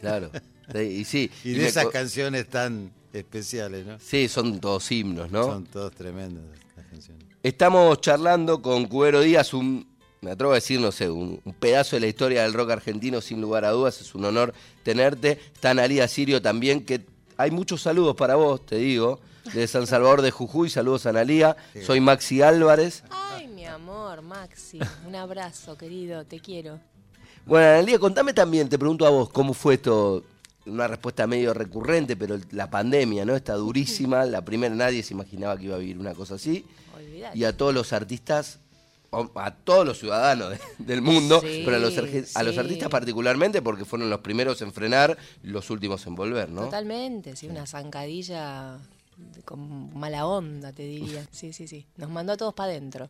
[0.00, 0.30] Claro.
[0.72, 1.30] Sí, y sí.
[1.44, 3.98] Y de esas canciones tan especiales, ¿no?
[4.00, 5.44] Sí, son todos himnos, ¿no?
[5.44, 6.44] Son todos tremendos
[6.76, 7.24] las canciones.
[7.42, 9.86] Estamos charlando con Cubero Díaz, un,
[10.20, 13.20] me atrevo a decir, no sé, un, un pedazo de la historia del rock argentino,
[13.20, 15.38] sin lugar a dudas, es un honor tenerte.
[15.54, 17.04] Está Analia Sirio también, que
[17.36, 19.20] hay muchos saludos para vos, te digo,
[19.52, 21.56] de San Salvador de Jujuy, saludos a Analia.
[21.84, 23.04] Soy Maxi Álvarez.
[23.10, 24.80] Ay, mi amor, Maxi.
[25.06, 26.80] Un abrazo, querido, te quiero.
[27.44, 30.24] Bueno, Analia, contame también, te pregunto a vos, ¿cómo fue esto?
[30.66, 33.36] Una respuesta medio recurrente, pero la pandemia, ¿no?
[33.36, 34.24] Está durísima.
[34.24, 36.64] La primera, nadie se imaginaba que iba a vivir una cosa así.
[36.96, 37.36] Olvídate.
[37.38, 38.60] y a todos los artistas,
[39.36, 43.62] a todos los ciudadanos de- del mundo, Sí, pero a los, a los artistas particularmente
[43.62, 46.62] porque fueron los primeros en frenar los últimos en volver, ¿no?
[46.64, 48.78] Totalmente, sí, una zancadilla
[49.44, 51.26] con mala onda, te diría.
[51.30, 51.86] Sí, sí, sí.
[51.96, 53.08] Nos mandó a todos para adentro.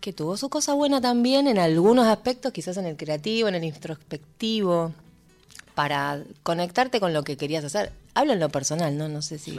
[0.00, 3.64] Que tuvo su cosa buena también en algunos aspectos, quizás en el creativo, en el
[3.64, 4.92] introspectivo,
[5.74, 7.92] para conectarte con lo que querías hacer.
[8.14, 9.08] Hablo en lo personal, ¿no?
[9.08, 9.52] No sé si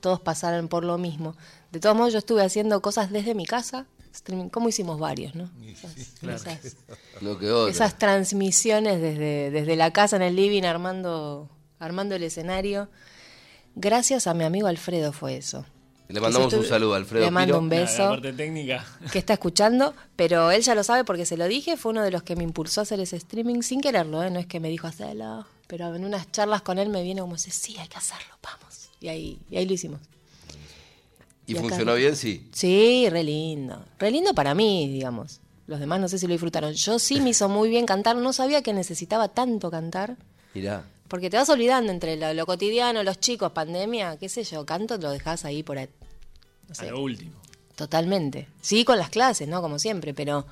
[0.00, 1.36] todos pasaron por lo mismo.
[1.72, 5.50] De todos modos, yo estuve haciendo cosas desde mi casa, streaming, como hicimos varios, ¿no?
[5.64, 5.96] Esas-
[6.56, 6.76] esas-
[7.20, 7.72] No quedó otra.
[7.72, 12.88] esas transmisiones desde, desde la casa en el living armando, armando el escenario.
[13.74, 15.66] Gracias a mi amigo Alfredo fue eso.
[16.08, 17.58] Le mandamos un saludo a Alfredo Le mando Piro.
[17.58, 18.02] un beso.
[18.04, 18.84] La parte técnica.
[19.12, 22.10] que está escuchando, pero él ya lo sabe porque se lo dije, fue uno de
[22.12, 24.30] los que me impulsó a hacer ese streaming sin quererlo, ¿eh?
[24.30, 27.34] no es que me dijo hacerlo, pero en unas charlas con él me viene como
[27.34, 28.88] ese, sí, hay que hacerlo, vamos.
[29.00, 30.00] Y ahí, y ahí lo hicimos.
[31.46, 32.14] ¿Y y acá- funcionó bien?
[32.16, 32.48] Sí.
[32.52, 33.84] Sí, re lindo.
[33.98, 35.40] Re lindo para mí, digamos.
[35.66, 36.72] Los demás no sé si lo disfrutaron.
[36.74, 40.16] Yo sí me hizo muy bien cantar, no sabía que necesitaba tanto cantar.
[40.54, 40.84] Mirá.
[41.08, 44.98] Porque te vas olvidando entre lo, lo cotidiano, los chicos, pandemia, qué sé yo, canto
[44.98, 45.88] lo dejas ahí por ahí.
[46.68, 47.32] No A lo último.
[47.76, 48.48] totalmente.
[48.60, 49.62] Sí, con las clases, ¿no?
[49.62, 50.46] Como siempre, pero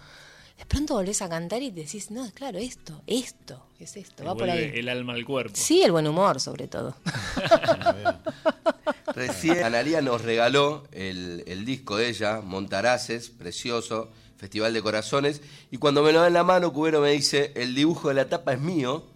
[0.58, 4.36] de pronto volvés a cantar y decís, no, claro, esto, esto, es esto, Te va
[4.36, 4.70] por ahí.
[4.74, 5.54] el alma al cuerpo.
[5.56, 6.94] Sí, el buen humor, sobre todo.
[9.14, 14.10] Recién Analia nos regaló el, el disco de ella, Montaraces, precioso.
[14.36, 15.40] Festival de Corazones,
[15.70, 18.28] y cuando me lo da en la mano, Cubero me dice, el dibujo de la
[18.28, 19.06] tapa es mío,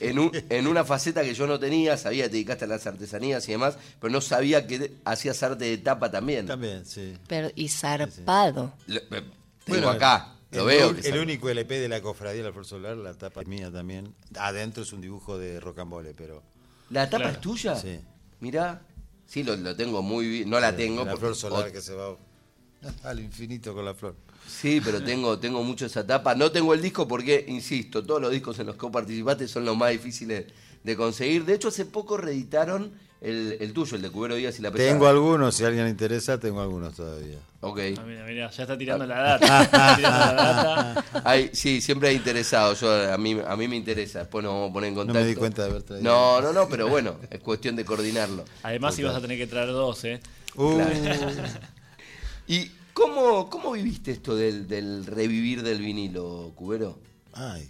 [0.00, 2.86] en, un- en una faceta que yo no tenía, sabía que te dedicaste a las
[2.86, 6.46] artesanías y demás, pero no sabía que hacías arte de tapa también.
[6.46, 7.16] También, sí.
[7.28, 8.72] Pero, y zarpado.
[8.86, 9.28] Lo- eh, tengo
[9.66, 10.96] Bueno, acá, lo el, veo.
[11.04, 14.14] El único LP de la cofradía de la Flor Solar, la tapa es mía también.
[14.38, 16.42] Adentro es un dibujo de rocambole, pero.
[16.90, 17.32] ¿La tapa Claro.
[17.34, 17.76] es tuya?
[17.76, 18.00] Sí.
[18.40, 18.82] Mirá.
[19.26, 20.50] Sí, lo, lo tengo muy bien.
[20.50, 21.04] No la tengo.
[21.04, 22.16] La porque- Flor Solar o- que se va
[23.04, 24.14] al infinito con la flor.
[24.46, 26.34] Sí, pero tengo, tengo mucho esa tapa.
[26.34, 29.64] No tengo el disco porque, insisto, todos los discos en los que vos participaste son
[29.64, 30.46] los más difíciles
[30.82, 31.44] de conseguir.
[31.44, 34.90] De hecho, hace poco reeditaron el, el tuyo, el de Cubero Díaz y la Pesada.
[34.90, 37.38] Tengo algunos, si a alguien le interesa, tengo algunos todavía.
[37.60, 37.78] Ok.
[37.98, 39.62] Ah, mira, mira, ya está tirando la data.
[39.62, 41.22] Está tirando la data.
[41.24, 42.80] Hay, sí, siempre hay interesados.
[42.80, 44.20] Yo, a, mí, a mí me interesa.
[44.20, 45.20] Después nos vamos a poner en No contacto.
[45.20, 46.04] me di cuenta de haber traído.
[46.04, 48.44] No, no, no, pero bueno, es cuestión de coordinarlo.
[48.64, 50.20] Además, ibas a tener que traer dos, ¿eh?
[50.56, 50.80] Uh,
[52.48, 56.98] ¿Y cómo, cómo viviste esto del, del revivir del vinilo, Cubero?
[57.32, 57.68] ay,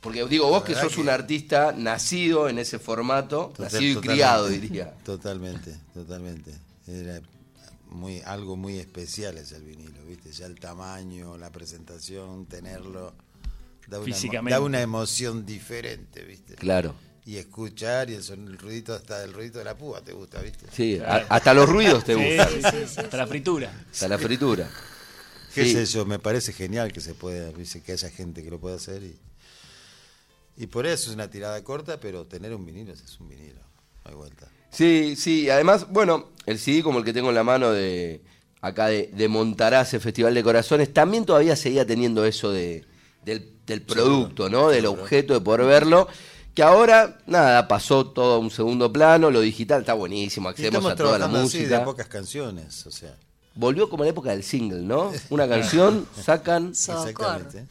[0.00, 4.02] Porque digo, vos que sos que- un artista nacido en ese formato, total- nacido y
[4.02, 4.92] criado, diría.
[5.04, 6.52] Totalmente, totalmente.
[6.86, 7.20] Era
[7.90, 10.30] muy, algo muy especial es el vinilo, ¿viste?
[10.32, 13.14] Ya el tamaño, la presentación, tenerlo.
[13.86, 14.54] Da una, emo- Físicamente.
[14.54, 16.54] da una emoción diferente, ¿viste?
[16.56, 16.94] Claro.
[17.26, 20.40] Y escuchar y el, son- el ruidito, hasta el ruidito de la púa te gusta,
[20.42, 20.66] ¿viste?
[20.72, 22.48] Sí, a- hasta los ruidos te Sí, gustan.
[22.72, 23.84] sí, sí, Hasta la fritura.
[23.90, 24.70] Hasta la fritura.
[25.54, 25.72] qué Sí.
[25.72, 28.76] sé yo, me parece genial que se pueda, dice que haya gente que lo pueda
[28.76, 29.16] hacer y,
[30.56, 33.60] y por eso es una tirada corta, pero tener un vinilo es un vinilo,
[34.04, 34.48] no hay vuelta.
[34.70, 38.20] Sí, sí, además, bueno, el CD como el que tengo en la mano de
[38.60, 42.84] acá de, de Montaraz, el Festival de Corazones, también todavía seguía teniendo eso de,
[43.24, 44.68] del, del producto, ¿no?
[44.68, 46.08] Del objeto, de poder verlo.
[46.54, 50.94] Que ahora, nada, pasó todo a un segundo plano, lo digital está buenísimo, accedemos a
[50.94, 51.78] toda la así de música.
[51.78, 53.14] a pocas canciones, o sea,
[53.56, 55.12] Volvió como la época del single, ¿no?
[55.30, 57.66] Una canción, sacan, exactamente.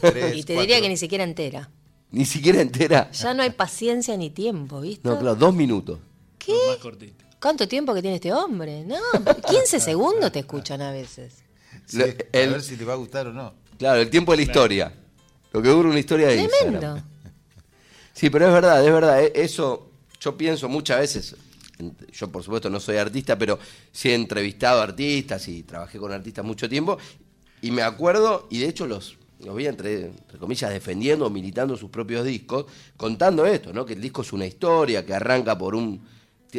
[0.00, 0.60] Tres, Y te cuatro.
[0.62, 1.70] diría que ni siquiera entera.
[2.10, 3.10] ni siquiera entera.
[3.10, 5.08] Ya no hay paciencia ni tiempo, ¿viste?
[5.08, 5.98] No, claro, dos minutos.
[6.38, 6.54] ¿Qué?
[6.68, 7.24] Más cortito.
[7.40, 8.84] ¿Cuánto tiempo que tiene este hombre?
[8.84, 8.96] No,
[9.48, 11.34] 15 segundos te escuchan a veces.
[11.86, 12.06] Sí, a
[12.38, 13.54] ver si te va a gustar o no.
[13.78, 14.94] Claro, el tiempo de la historia.
[15.52, 16.78] Lo que dura una historia de Tremendo.
[16.86, 17.13] Instagram.
[18.14, 19.22] Sí, pero es verdad, es verdad.
[19.22, 19.90] e- Eso
[20.20, 21.36] yo pienso muchas veces.
[22.12, 23.58] Yo, por supuesto, no soy artista, pero
[23.92, 26.96] sí he entrevistado artistas y trabajé con artistas mucho tiempo.
[27.60, 31.76] Y me acuerdo, y de hecho los, los vi entre, entre comillas defendiendo o militando
[31.76, 33.84] sus propios discos, contando esto, ¿no?
[33.84, 36.00] Que el disco es una historia, que arranca por un.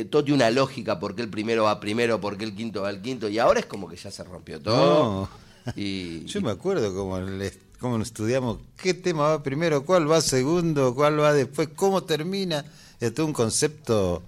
[0.10, 3.30] Todo tiene una lógica, porque el primero va primero, porque el quinto va al quinto,
[3.30, 5.30] y ahora es como que ya se rompió todo.
[5.78, 7.54] Y, Yo me acuerdo cómo, le-
[7.92, 12.66] cómo estudiamos qué tema va primero, cuál va segundo, cuál va después, cómo termina.
[13.00, 14.24] Es todo un concepto,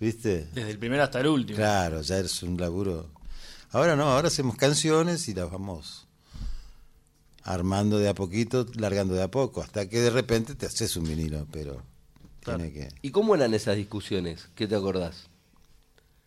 [0.00, 0.48] ¿viste?
[0.52, 1.56] Desde el primero hasta el último.
[1.56, 3.06] Claro, ya es un laburo.
[3.70, 6.08] Ahora no, ahora hacemos canciones y las vamos
[7.44, 11.04] armando de a poquito, largando de a poco, hasta que de repente te haces un
[11.04, 11.80] vinilo, pero
[12.44, 12.88] tiene que...
[13.02, 14.48] ¿Y cómo eran esas discusiones?
[14.56, 15.28] ¿Qué te acordás?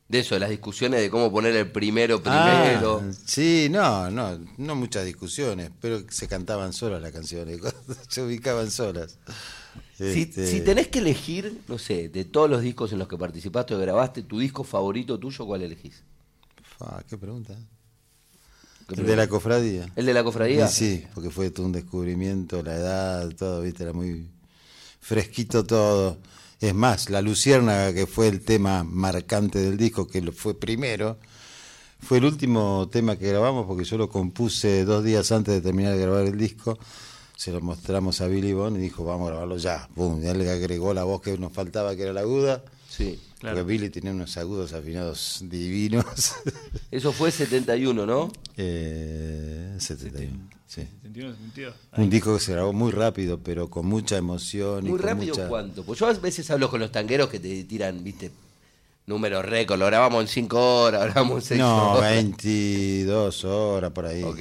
[0.09, 3.03] De eso, de las discusiones de cómo poner el primero primero.
[3.03, 7.59] Ah, sí, no, no, no muchas discusiones, pero se cantaban solas las canciones,
[8.07, 9.17] se ubicaban solas.
[9.97, 13.17] Si, Este, si tenés que elegir, no sé, de todos los discos en los que
[13.17, 16.03] participaste o grabaste, tu disco favorito tuyo, ¿cuál elegís?
[16.77, 17.55] fa, qué pregunta.
[18.87, 19.87] ¿Qué El de la cofradía.
[19.95, 20.65] ¿El de la cofradía?
[20.65, 24.29] Y sí, porque fue todo un descubrimiento, la edad, todo, viste, era muy
[25.01, 26.17] fresquito todo.
[26.59, 31.17] Es más, la Luciérnaga, que fue el tema marcante del disco, que fue primero,
[32.01, 35.93] fue el último tema que grabamos porque yo lo compuse dos días antes de terminar
[35.93, 36.77] de grabar el disco.
[37.35, 39.87] Se lo mostramos a Billy Bond y dijo, vamos a grabarlo ya.
[39.95, 42.63] Boom, ya le agregó la voz que nos faltaba, que era la aguda.
[42.89, 43.19] Sí.
[43.39, 43.57] Claro.
[43.57, 46.05] Porque Billy tenía unos agudos afinados divinos.
[46.91, 48.31] Eso fue 71, ¿no?
[48.57, 50.81] eh, 71, sí.
[51.03, 51.75] 71, 72.
[51.97, 54.87] Un disco que se grabó muy rápido, pero con mucha emoción.
[54.87, 55.83] y Muy con rápido, mucha- ¿cuánto?
[55.83, 58.31] Pues yo a veces hablo con los tangueros que te tiran, viste,
[59.05, 59.77] números récord.
[59.77, 62.11] Lo grabamos en 5 horas, lo grabamos en 6 No, horas.
[62.13, 64.23] 22 horas por ahí.
[64.23, 64.39] Ok.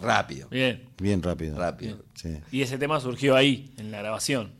[0.00, 0.48] Rápido.
[0.48, 0.82] Bien.
[0.98, 1.58] Bien rápido.
[1.58, 1.98] Rápido.
[2.14, 2.38] Sí.
[2.52, 4.52] Y ese tema surgió ahí, en la grabación.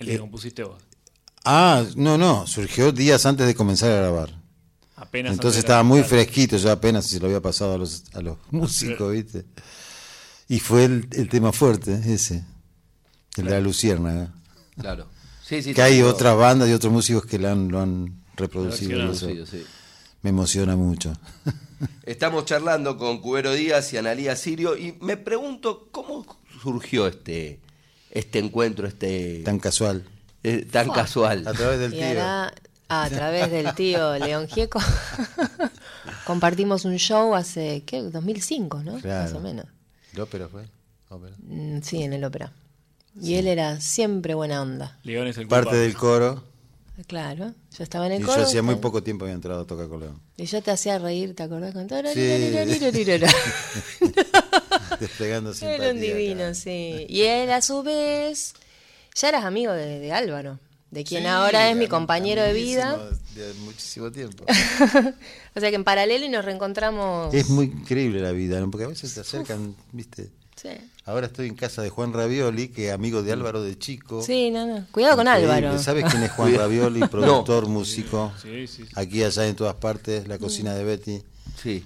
[0.00, 0.82] El que Eh, compusiste vos.
[1.44, 4.40] Ah, no, no, surgió días antes de comenzar a grabar.
[4.96, 8.36] Apenas Entonces estaba muy fresquito, yo apenas se lo había pasado a los, a los
[8.50, 9.46] músicos, ¿viste?
[10.48, 12.44] Y fue el, el tema fuerte, ese,
[13.36, 14.34] el de la Luciérnaga.
[14.78, 15.06] Claro.
[15.42, 15.72] Sí, sí.
[15.72, 19.10] Que hay digo, otras bandas y otros músicos que la han, lo han reproducido.
[19.12, 19.64] eso sí.
[20.22, 21.12] Me emociona mucho.
[22.04, 26.26] Estamos charlando con Cubero Díaz y Analía Sirio y me pregunto cómo
[26.62, 27.60] surgió este,
[28.10, 30.04] este encuentro, este Tan casual.
[30.42, 31.46] eh, tan casual.
[31.46, 32.20] A través del Y tío.
[32.22, 34.80] a través del tío León Gieco.
[36.26, 38.02] compartimos un show hace, ¿qué?
[38.02, 38.98] 2005, ¿no?
[38.98, 39.24] Claro.
[39.24, 39.66] Más o menos.
[40.14, 40.64] ¿El ópera fue?
[41.08, 41.34] Ópera.
[41.42, 42.52] Mm, Sí, en el ópera.
[43.20, 44.98] Y él era siempre buena onda.
[45.02, 45.82] León es el Parte culpable.
[45.82, 46.44] del coro.
[47.06, 48.38] Claro, yo estaba en el Y coro.
[48.38, 50.20] yo hacía muy poco tiempo había entrado a tocar con León.
[50.36, 51.72] Y yo te hacía reír, ¿te acordás?
[51.72, 51.88] Con
[55.08, 55.84] Desplegando simpatía.
[55.84, 56.54] Era un divino, acá.
[56.54, 57.06] sí.
[57.08, 58.54] Y él, a su vez,
[59.14, 60.58] ya eras amigo de, de Álvaro,
[60.90, 62.98] de quien Sí, ahora es mi compañero de vida.
[63.34, 64.44] De muchísimo tiempo.
[65.54, 67.34] O sea que en paralelo y nos reencontramos.
[67.34, 68.70] es muy increíble la vida, ¿no?
[68.70, 70.30] porque a veces se acercan, ¿viste?
[70.54, 70.68] Sí.
[71.04, 74.22] Ahora estoy en casa de Juan Ravioli, que es amigo de Álvaro de Chico.
[74.22, 74.86] Sí, no, no.
[74.92, 75.52] Cuidado con Increíble.
[75.54, 75.78] Álvaro.
[75.82, 77.00] ¿Sabes quién es Juan Ravioli?
[77.00, 78.32] Productor, músico.
[78.40, 78.92] Sí, sí, sí.
[78.94, 81.22] Aquí, allá, en todas partes, la cocina de Betty.
[81.60, 81.84] Sí.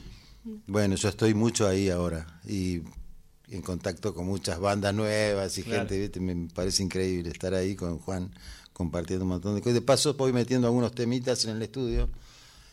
[0.67, 2.83] Bueno, yo estoy mucho ahí ahora y
[3.55, 5.80] en contacto con muchas bandas nuevas y Claro.
[5.80, 6.20] gente, ¿viste?
[6.20, 8.30] me parece increíble estar ahí con Juan
[8.72, 9.74] compartiendo un montón de cosas.
[9.74, 12.09] De paso voy metiendo algunos temitas en el estudio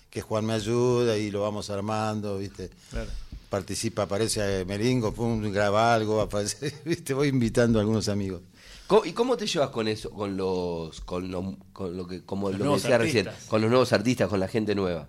[0.09, 2.69] que Juan me ayuda y lo vamos armando, ¿viste?
[2.89, 3.09] Claro.
[3.49, 7.13] Participa, aparece Melingo, pum, graba algo, aparece, ¿viste?
[7.13, 8.41] Voy invitando a algunos amigos.
[9.05, 12.59] ¿Y cómo te llevas con eso, con los, con lo, con lo que, como Los
[12.59, 15.07] lo que decía recién, con los nuevos artistas, con la gente nueva?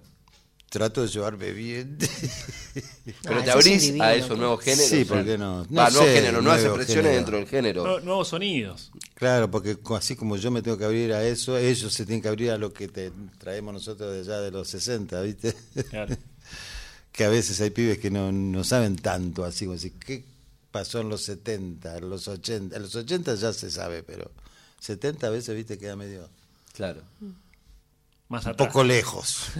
[0.72, 1.98] Trato de llevarme bien.
[3.22, 4.88] Pero Ah, te es un abrís divino, a esos nuevos géneros.
[4.88, 5.58] Sí, ¿por qué no?
[5.64, 7.16] va, No nuevos sé, géneros, nuevas nuevo expresiones género.
[7.16, 7.84] dentro del género.
[7.86, 8.90] Nu- nuevos sonidos.
[9.14, 12.28] Claro, porque así como yo me tengo que abrir a eso, ellos se tienen que
[12.28, 15.54] abrir a lo que te traemos nosotros de allá de los 60, ¿viste?
[15.90, 16.16] Claro.
[17.12, 20.24] que a veces hay pibes que no, no saben tanto, así como decir, ¿qué
[20.70, 22.74] pasó en los 70, en los 80?
[22.76, 24.30] En los 80 ya se sabe, pero
[24.80, 25.76] 70 a veces, ¿viste?
[25.76, 26.30] Queda medio...
[26.72, 27.02] Claro.
[28.30, 28.68] Más Un atrás.
[28.68, 29.44] poco lejos.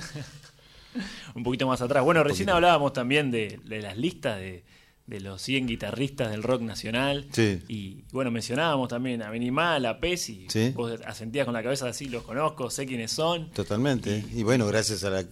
[1.35, 2.05] un poquito más atrás.
[2.05, 4.65] Bueno, recién hablábamos también de, de las listas de,
[5.07, 7.27] de los 100 guitarristas del rock nacional.
[7.33, 7.61] Sí.
[7.69, 10.47] Y bueno, mencionábamos también a Minimal, a Pesi.
[10.49, 10.71] Sí.
[10.75, 13.51] Vos asentías con la cabeza así, los conozco, sé quiénes son.
[13.51, 14.25] Totalmente.
[14.33, 15.25] Y, bueno, gracias a, la,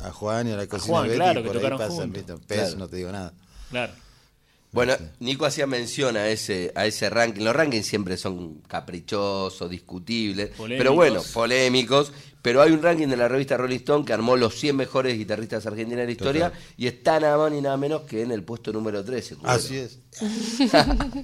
[0.00, 2.40] a Juan y a la cocina Juan, Betty, claro, que por ahí tocaron pasan, juntos.
[2.46, 2.76] Claro.
[2.76, 3.32] no te digo nada.
[3.70, 3.92] Claro.
[4.72, 7.44] Bueno, Nico hacía mención a ese, a ese ranking.
[7.44, 10.78] Los rankings siempre son caprichosos, discutibles, Polémicos.
[10.78, 12.12] pero bueno, polémicos.
[12.44, 15.64] Pero hay un ranking de la revista Rolling Stone que armó los 100 mejores guitarristas
[15.64, 16.62] argentinos de la historia Total.
[16.76, 19.36] y está nada más ni nada menos que en el puesto número 13.
[19.36, 19.50] Cubero.
[19.54, 19.98] Así es.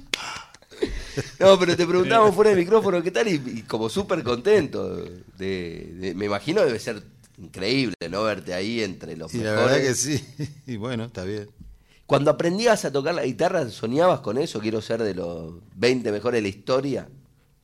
[1.39, 4.97] No, pero te preguntábamos fuera de micrófono qué tal y, y como súper contento.
[5.37, 7.03] De, de- me imagino debe ser
[7.37, 10.23] increíble no verte ahí entre los Y la verdad que sí.
[10.65, 11.49] Y bueno, está bien.
[12.07, 14.59] Cuando aprendías a tocar la guitarra, ¿soñabas con eso?
[14.59, 17.07] Quiero ser de los 20 mejores de la historia.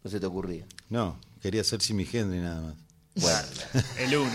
[0.03, 0.65] No se te ocurría.
[0.89, 2.75] No, quería ser Jimi Hendrix nada más.
[3.21, 3.39] Bueno,
[3.99, 4.31] El uno.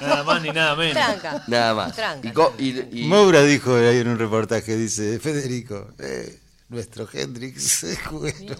[0.00, 0.94] nada más ni nada menos.
[0.94, 1.44] Tranca.
[1.48, 1.96] nada más.
[1.96, 2.28] Tranca.
[2.28, 7.82] Y co- y- y- Moura dijo ahí en un reportaje, dice, Federico, eh, nuestro Hendrix
[7.84, 8.56] es bueno.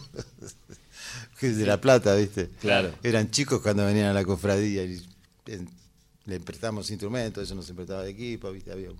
[1.38, 2.50] Que es de La Plata, ¿viste?
[2.60, 2.92] Claro.
[3.02, 5.00] Eran chicos cuando venían a la cofradía y
[5.46, 5.68] en-
[6.26, 8.72] le prestamos instrumentos, eso nos prestaba de equipo, ¿viste?
[8.72, 8.98] Había un-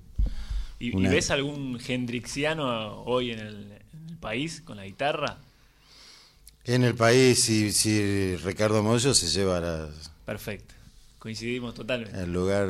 [0.78, 5.38] ¿Y, y Una- ves algún hendrixiano hoy en el, en el país con la guitarra?
[6.64, 9.88] En el país, si, si Ricardo Mollo se lleva la-
[10.28, 10.74] Perfecto.
[11.18, 12.20] Coincidimos totalmente.
[12.20, 12.68] el lugar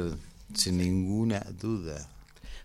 [0.55, 2.09] sin ninguna duda.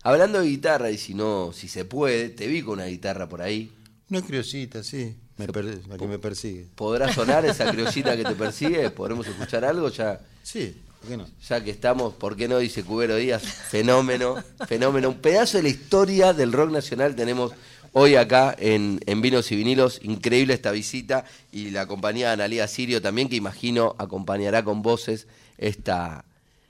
[0.04, 3.42] hablando de guitarra, y si no, si se puede, te vi con una guitarra por
[3.42, 3.72] ahí.
[4.08, 6.66] Una criosita, sí, me per- la que me persigue.
[6.76, 8.88] ¿Podrá sonar esa criollita que te persigue?
[8.90, 9.88] ¿Podremos escuchar algo?
[9.88, 11.26] Ya, Sí, ¿por qué no?
[11.48, 12.58] ya que estamos, ¿por qué no?
[12.58, 14.36] Dice Cubero Díaz, fenómeno,
[14.68, 15.08] fenómeno.
[15.08, 17.50] Un pedazo de la historia del rock nacional tenemos
[17.94, 20.00] hoy acá en, en Vinos y Vinilos.
[20.02, 25.26] Increíble esta visita y la compañía de Analía Sirio también, que imagino acompañará con voces
[25.56, 26.24] esta,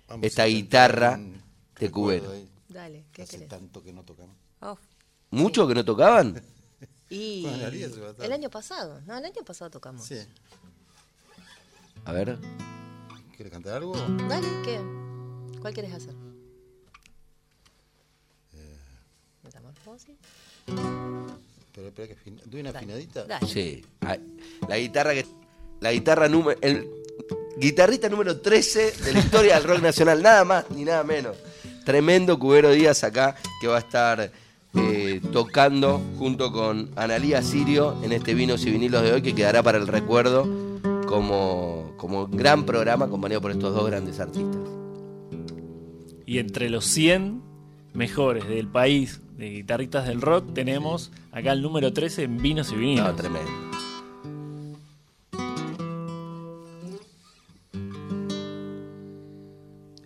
[0.07, 1.18] Vamos esta guitarra
[1.81, 2.33] de Cubero.
[2.68, 3.49] Dale, ¿qué Hace querés?
[3.49, 4.37] tanto que no tocamos.
[4.61, 4.79] Oh.
[5.31, 6.41] ¿Mucho que no tocaban?
[7.11, 7.66] Y Bueno,
[8.22, 10.07] el año pasado, no, el año pasado tocamos.
[10.07, 10.16] Sí.
[12.07, 12.39] A ver.
[13.37, 13.95] ¿Quieres cantar algo?
[14.27, 14.81] Dale, ¿qué?
[15.61, 16.14] ¿Cuál quieres hacer?
[19.43, 20.16] Metamorfosis.
[20.67, 23.25] Pero espera que afina- ¿Doy una Dale, afinadita?
[23.25, 23.47] Dale.
[23.47, 23.85] Sí.
[24.69, 25.27] La guitarra que.
[25.81, 26.59] La guitarra número.
[26.62, 26.89] El
[27.59, 30.23] guitarrista número 13 de la historia del rock nacional.
[30.23, 31.37] Nada más ni nada menos.
[31.85, 34.33] Tremendo Cubero Díaz acá que va a estar
[34.75, 39.62] eh, tocando junto con Analía Sirio en este Vinos y Vinilos de hoy que quedará
[39.62, 40.49] para el recuerdo
[41.07, 44.57] como, como gran programa acompañado por estos dos grandes artistas.
[46.27, 47.43] Y entre los 100
[47.93, 52.77] mejores del país de guitarristas del rock tenemos acá el número 13 en Vinos y
[52.77, 53.07] Vinilos.
[53.07, 53.51] No, tremendo.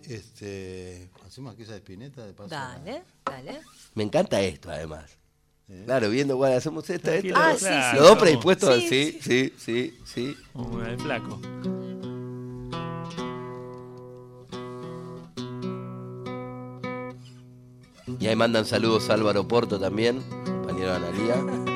[0.03, 2.49] Este, ¿Hacemos aquí esa espineta de paso?
[2.49, 3.61] Dale, dale.
[3.93, 5.17] Me encanta esto además.
[5.85, 7.49] Claro, viendo cuál hacemos esta, esta.
[7.51, 7.91] Ah, sí, claro.
[7.91, 7.97] sí.
[7.97, 10.37] Los dos predispuestos, Sí, sí, sí, sí, sí.
[10.87, 11.39] El flaco.
[18.29, 21.68] Ahí mandan saludos a Álvaro Porto también, compañero de Analía.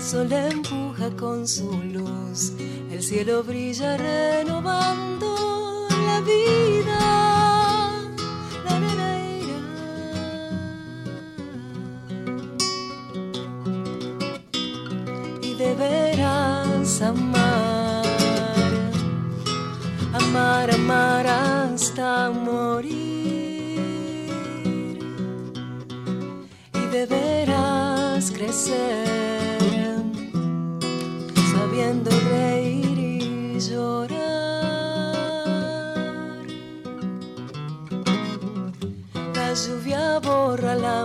[0.00, 2.54] El sol empuja con su luz,
[2.90, 7.00] el cielo brilla renovando la vida.
[8.64, 9.10] La, la, la.
[15.42, 18.06] Y deberás amar,
[20.14, 22.96] amar, amar hasta morir
[26.72, 28.99] y deberás crecer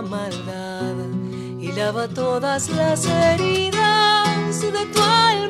[0.02, 0.96] maldad
[1.58, 5.46] y lava todas las heridas de tu alma.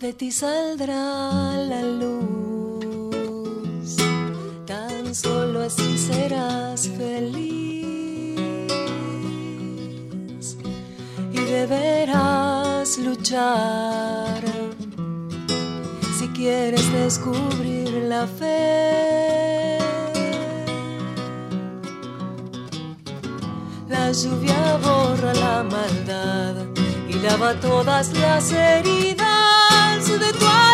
[0.00, 2.37] De ti saldrá la luz,
[5.68, 7.46] así serás feliz
[11.30, 14.42] y deberás luchar
[16.18, 19.76] si quieres descubrir la fe.
[23.90, 26.54] La lluvia borra la maldad
[27.10, 30.67] y lava todas las heridas de tu.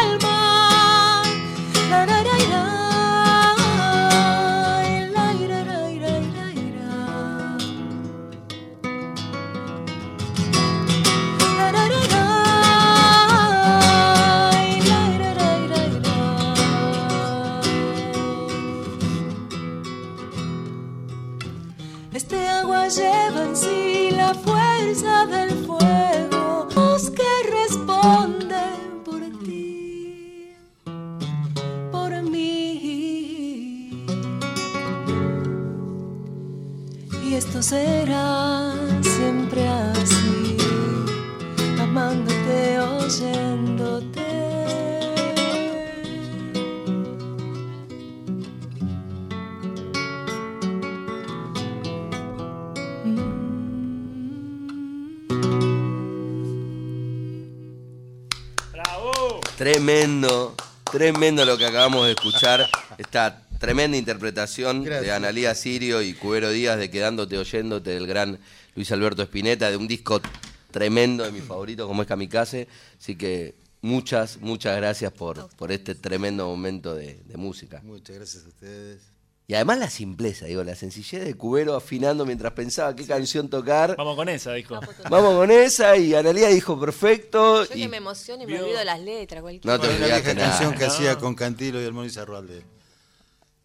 [61.04, 62.66] Tremendo, lo que acabamos de escuchar.
[62.96, 65.12] Esta tremenda interpretación de.
[65.12, 68.38] Analía Sirio y Cubero Díaz de Quedándote Oyéndote del gran
[68.74, 70.22] Luis Alberto Spinetta, de un disco
[70.70, 72.68] tremendo de mis favoritos como es Kamikaze.
[72.98, 77.82] Así que muchas, muchas gracias por, por este tremendo momento de, de música.
[77.84, 79.13] Muchas gracias a ustedes.
[79.46, 83.94] Y además la simpleza, digo, la sencillez de Cubero afinando mientras pensaba qué canción tocar.
[83.96, 84.80] Vamos con esa, dijo.
[85.10, 87.64] Vamos con esa y Analía dijo perfecto.
[87.66, 90.06] Yo y- que me emociono y me Vio- olvido las letras, cualquier No te Bueno,
[90.06, 90.92] la canción que No.
[90.92, 92.62] hacía con Cantilo y Armóniz Arrualde,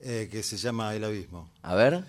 [0.02, 1.50] eh, que se llama El Abismo.
[1.62, 2.04] A ver.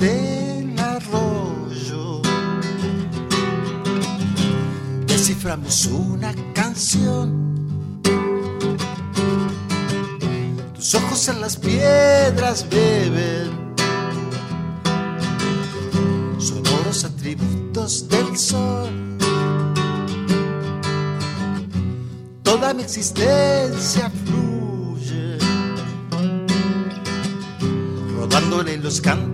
[0.00, 2.22] del arroyo.
[5.06, 7.50] Desciframos una canción.
[10.74, 13.74] Tus ojos en las piedras beben
[16.38, 18.90] sonoros atributos del sol.
[22.42, 25.36] Toda mi existencia fluye,
[28.16, 29.29] rodándole los cantos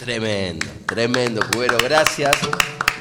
[0.00, 1.76] Tremendo, tremendo, Cubero.
[1.78, 2.34] Gracias.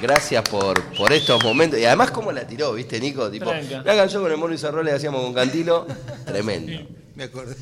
[0.01, 1.79] Gracias por, por estos momentos.
[1.79, 3.29] Y además, ¿cómo la tiró, viste, Nico?
[3.31, 3.83] Tipo, Tranca.
[3.83, 5.87] la canción con el Mono y Zarrola que hacíamos con Cantilo.
[6.25, 6.87] Tremendo.
[7.15, 7.55] Me acordé.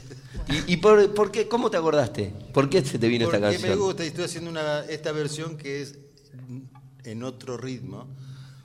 [0.48, 1.48] ¿Y, y por, por qué?
[1.48, 2.34] ¿Cómo te acordaste?
[2.52, 3.80] ¿Por qué se te vino esta Porque me canción?
[3.80, 6.00] gusta y estoy haciendo una, esta versión que es
[7.04, 8.08] en otro ritmo.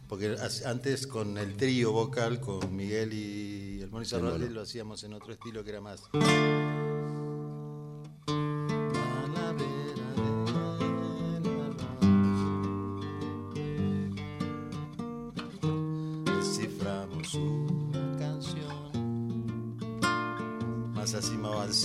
[0.09, 5.33] Porque antes con el trío vocal, con Miguel y el Zarralde, lo hacíamos en otro
[5.33, 6.03] estilo que era más.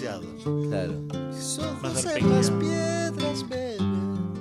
[0.01, 0.21] Balanceado.
[0.69, 1.07] Claro.
[1.81, 4.33] Ojos en las piedras beben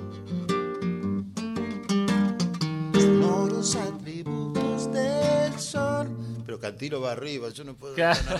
[2.93, 6.09] sonoros atributos del sol.
[6.45, 8.19] Pero Cantilo va arriba, yo no puedo ir Claro.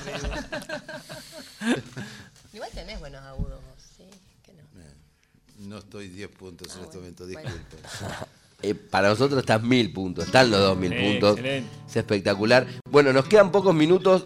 [2.54, 4.04] Igual tenés buenos agudos vos, sí,
[4.44, 4.64] que no.
[5.68, 7.50] No estoy 10 puntos en Ah, este bueno, momento, bueno.
[7.50, 8.28] disculpen.
[8.64, 11.38] Eh, para nosotros estás mil puntos, están los dos mil Eh, puntos.
[11.38, 11.70] excelente.
[11.88, 12.66] Es espectacular.
[12.90, 14.26] Bueno, nos quedan pocos minutos.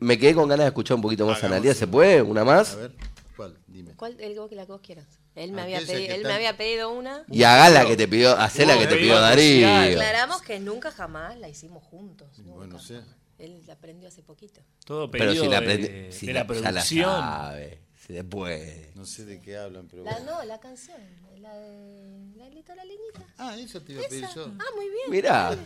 [0.00, 1.74] Me quedé con ganas de escuchar un poquito más a Analia.
[1.74, 2.22] ¿Se puede?
[2.22, 2.74] ¿Una más?
[2.74, 2.92] A ver,
[3.36, 3.56] ¿cuál?
[3.66, 3.92] Dime.
[3.96, 5.06] ¿Cuál, el que la que vos quieras.
[5.34, 7.24] Él me, había, Aquella pedi- que él me había pedido una.
[7.30, 9.18] Y haga la que te pidió, hacé la que te pidió.
[9.18, 9.66] Darío.
[9.68, 12.28] Aclaramos que nunca jamás la hicimos juntos.
[12.38, 12.52] nunca.
[12.58, 13.00] Bueno, sé.
[13.38, 14.60] Él la aprendió hace poquito.
[14.84, 17.04] Todo Pero pedido si la, de, aprende- si de la- la ya la producción.
[17.20, 18.92] sabe, si se puede.
[18.94, 20.32] No sé de qué hablan, pero La, bueno.
[20.38, 21.00] no, la canción.
[21.40, 22.36] La de.
[22.36, 23.24] La Lito la Leñita.
[23.38, 24.44] Ah, eso te iba a pedir yo.
[24.60, 25.10] Ah, muy bien.
[25.10, 25.56] Mirá,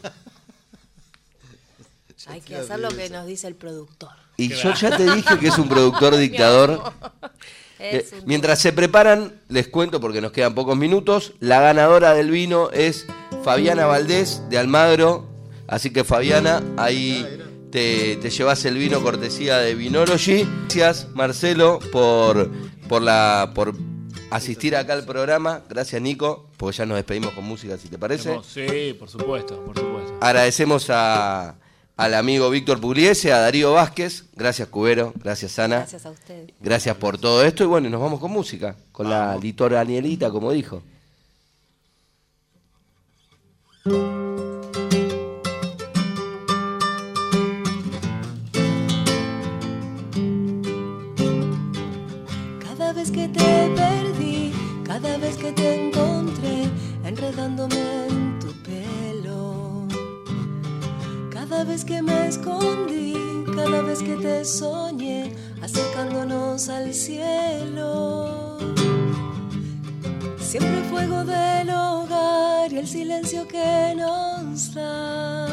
[2.26, 3.14] Hay que hacer lo que eso.
[3.14, 4.10] nos dice el productor.
[4.38, 6.92] y yo ya te dije que es un productor dictador.
[7.78, 11.34] Eh, un- mientras se preparan, les cuento porque nos quedan pocos minutos.
[11.40, 13.04] La ganadora del vino es
[13.44, 15.28] Fabiana Valdés de Almagro.
[15.68, 17.26] Así que Fabiana, ahí
[17.70, 20.48] te, te llevas el vino cortesía de Vinology.
[20.74, 22.50] Gracias Marcelo por,
[22.88, 23.74] por, la, por
[24.30, 25.60] asistir acá al programa.
[25.68, 28.40] Gracias Nico, porque ya nos despedimos con música si te parece.
[28.42, 30.16] Sí, por supuesto, por supuesto.
[30.22, 31.56] Agradecemos a,
[31.96, 34.24] al amigo Víctor Pugliese, a Darío Vázquez.
[34.34, 35.78] Gracias Cubero, gracias Ana.
[35.78, 36.50] Gracias a ustedes.
[36.60, 40.30] Gracias por todo esto y bueno, y nos vamos con música, con la Litora Anielita,
[40.30, 40.82] como dijo.
[52.62, 54.52] Cada vez que te perdí,
[54.84, 56.64] cada vez que te encontré,
[57.04, 58.15] enredándome en
[61.56, 63.14] Cada vez que me escondí,
[63.54, 68.58] cada vez que te soñé, acercándonos al cielo.
[70.38, 75.46] Siempre el fuego del hogar y el silencio que nos da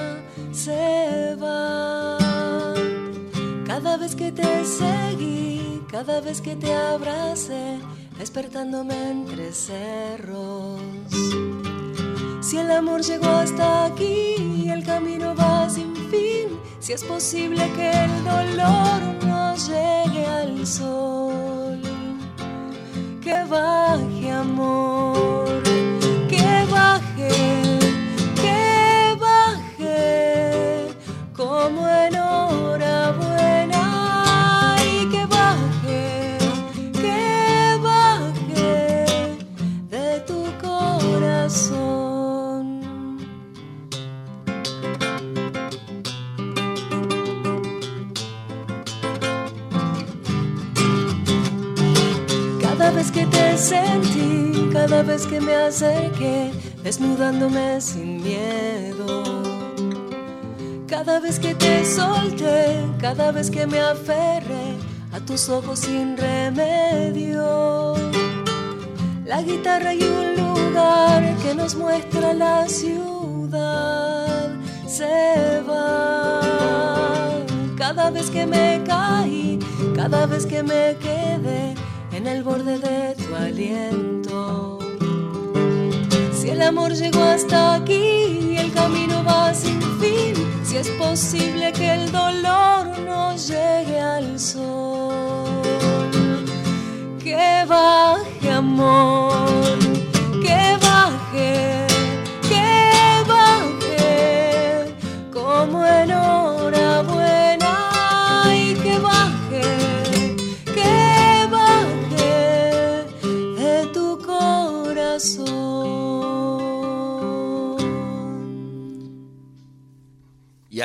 [0.52, 2.18] se va.
[3.66, 7.80] Cada vez que te seguí, cada vez que te abracé,
[8.20, 10.82] despertándome entre cerros.
[12.44, 16.60] Si el amor llegó hasta aquí, el camino va sin fin.
[16.82, 21.82] Si es posible que el dolor no llegue al sol,
[23.22, 25.64] que baje amor,
[55.68, 56.52] acerqué,
[56.84, 59.24] desnudándome sin miedo.
[60.88, 64.78] Cada vez que te solté, cada vez que me aferré
[65.12, 67.96] a tus ojos sin remedio.
[69.26, 74.50] La guitarra y un lugar que nos muestra la ciudad
[74.86, 76.42] se va.
[77.78, 79.60] Cada vez que me caí,
[79.96, 81.74] cada vez que me quedé
[82.12, 84.03] en el borde de tu aliento.
[86.64, 90.34] El amor llegó hasta aquí y el camino va sin fin,
[90.64, 95.62] si es posible que el dolor no llegue al sol,
[97.22, 99.33] que baje amor,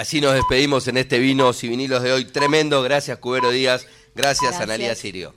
[0.01, 2.25] así nos despedimos en este Vinos y Vinilos de hoy.
[2.25, 2.83] Tremendo.
[2.83, 3.87] Gracias, Cubero Díaz.
[4.15, 4.61] Gracias, Gracias.
[4.61, 5.35] Analía Sirio.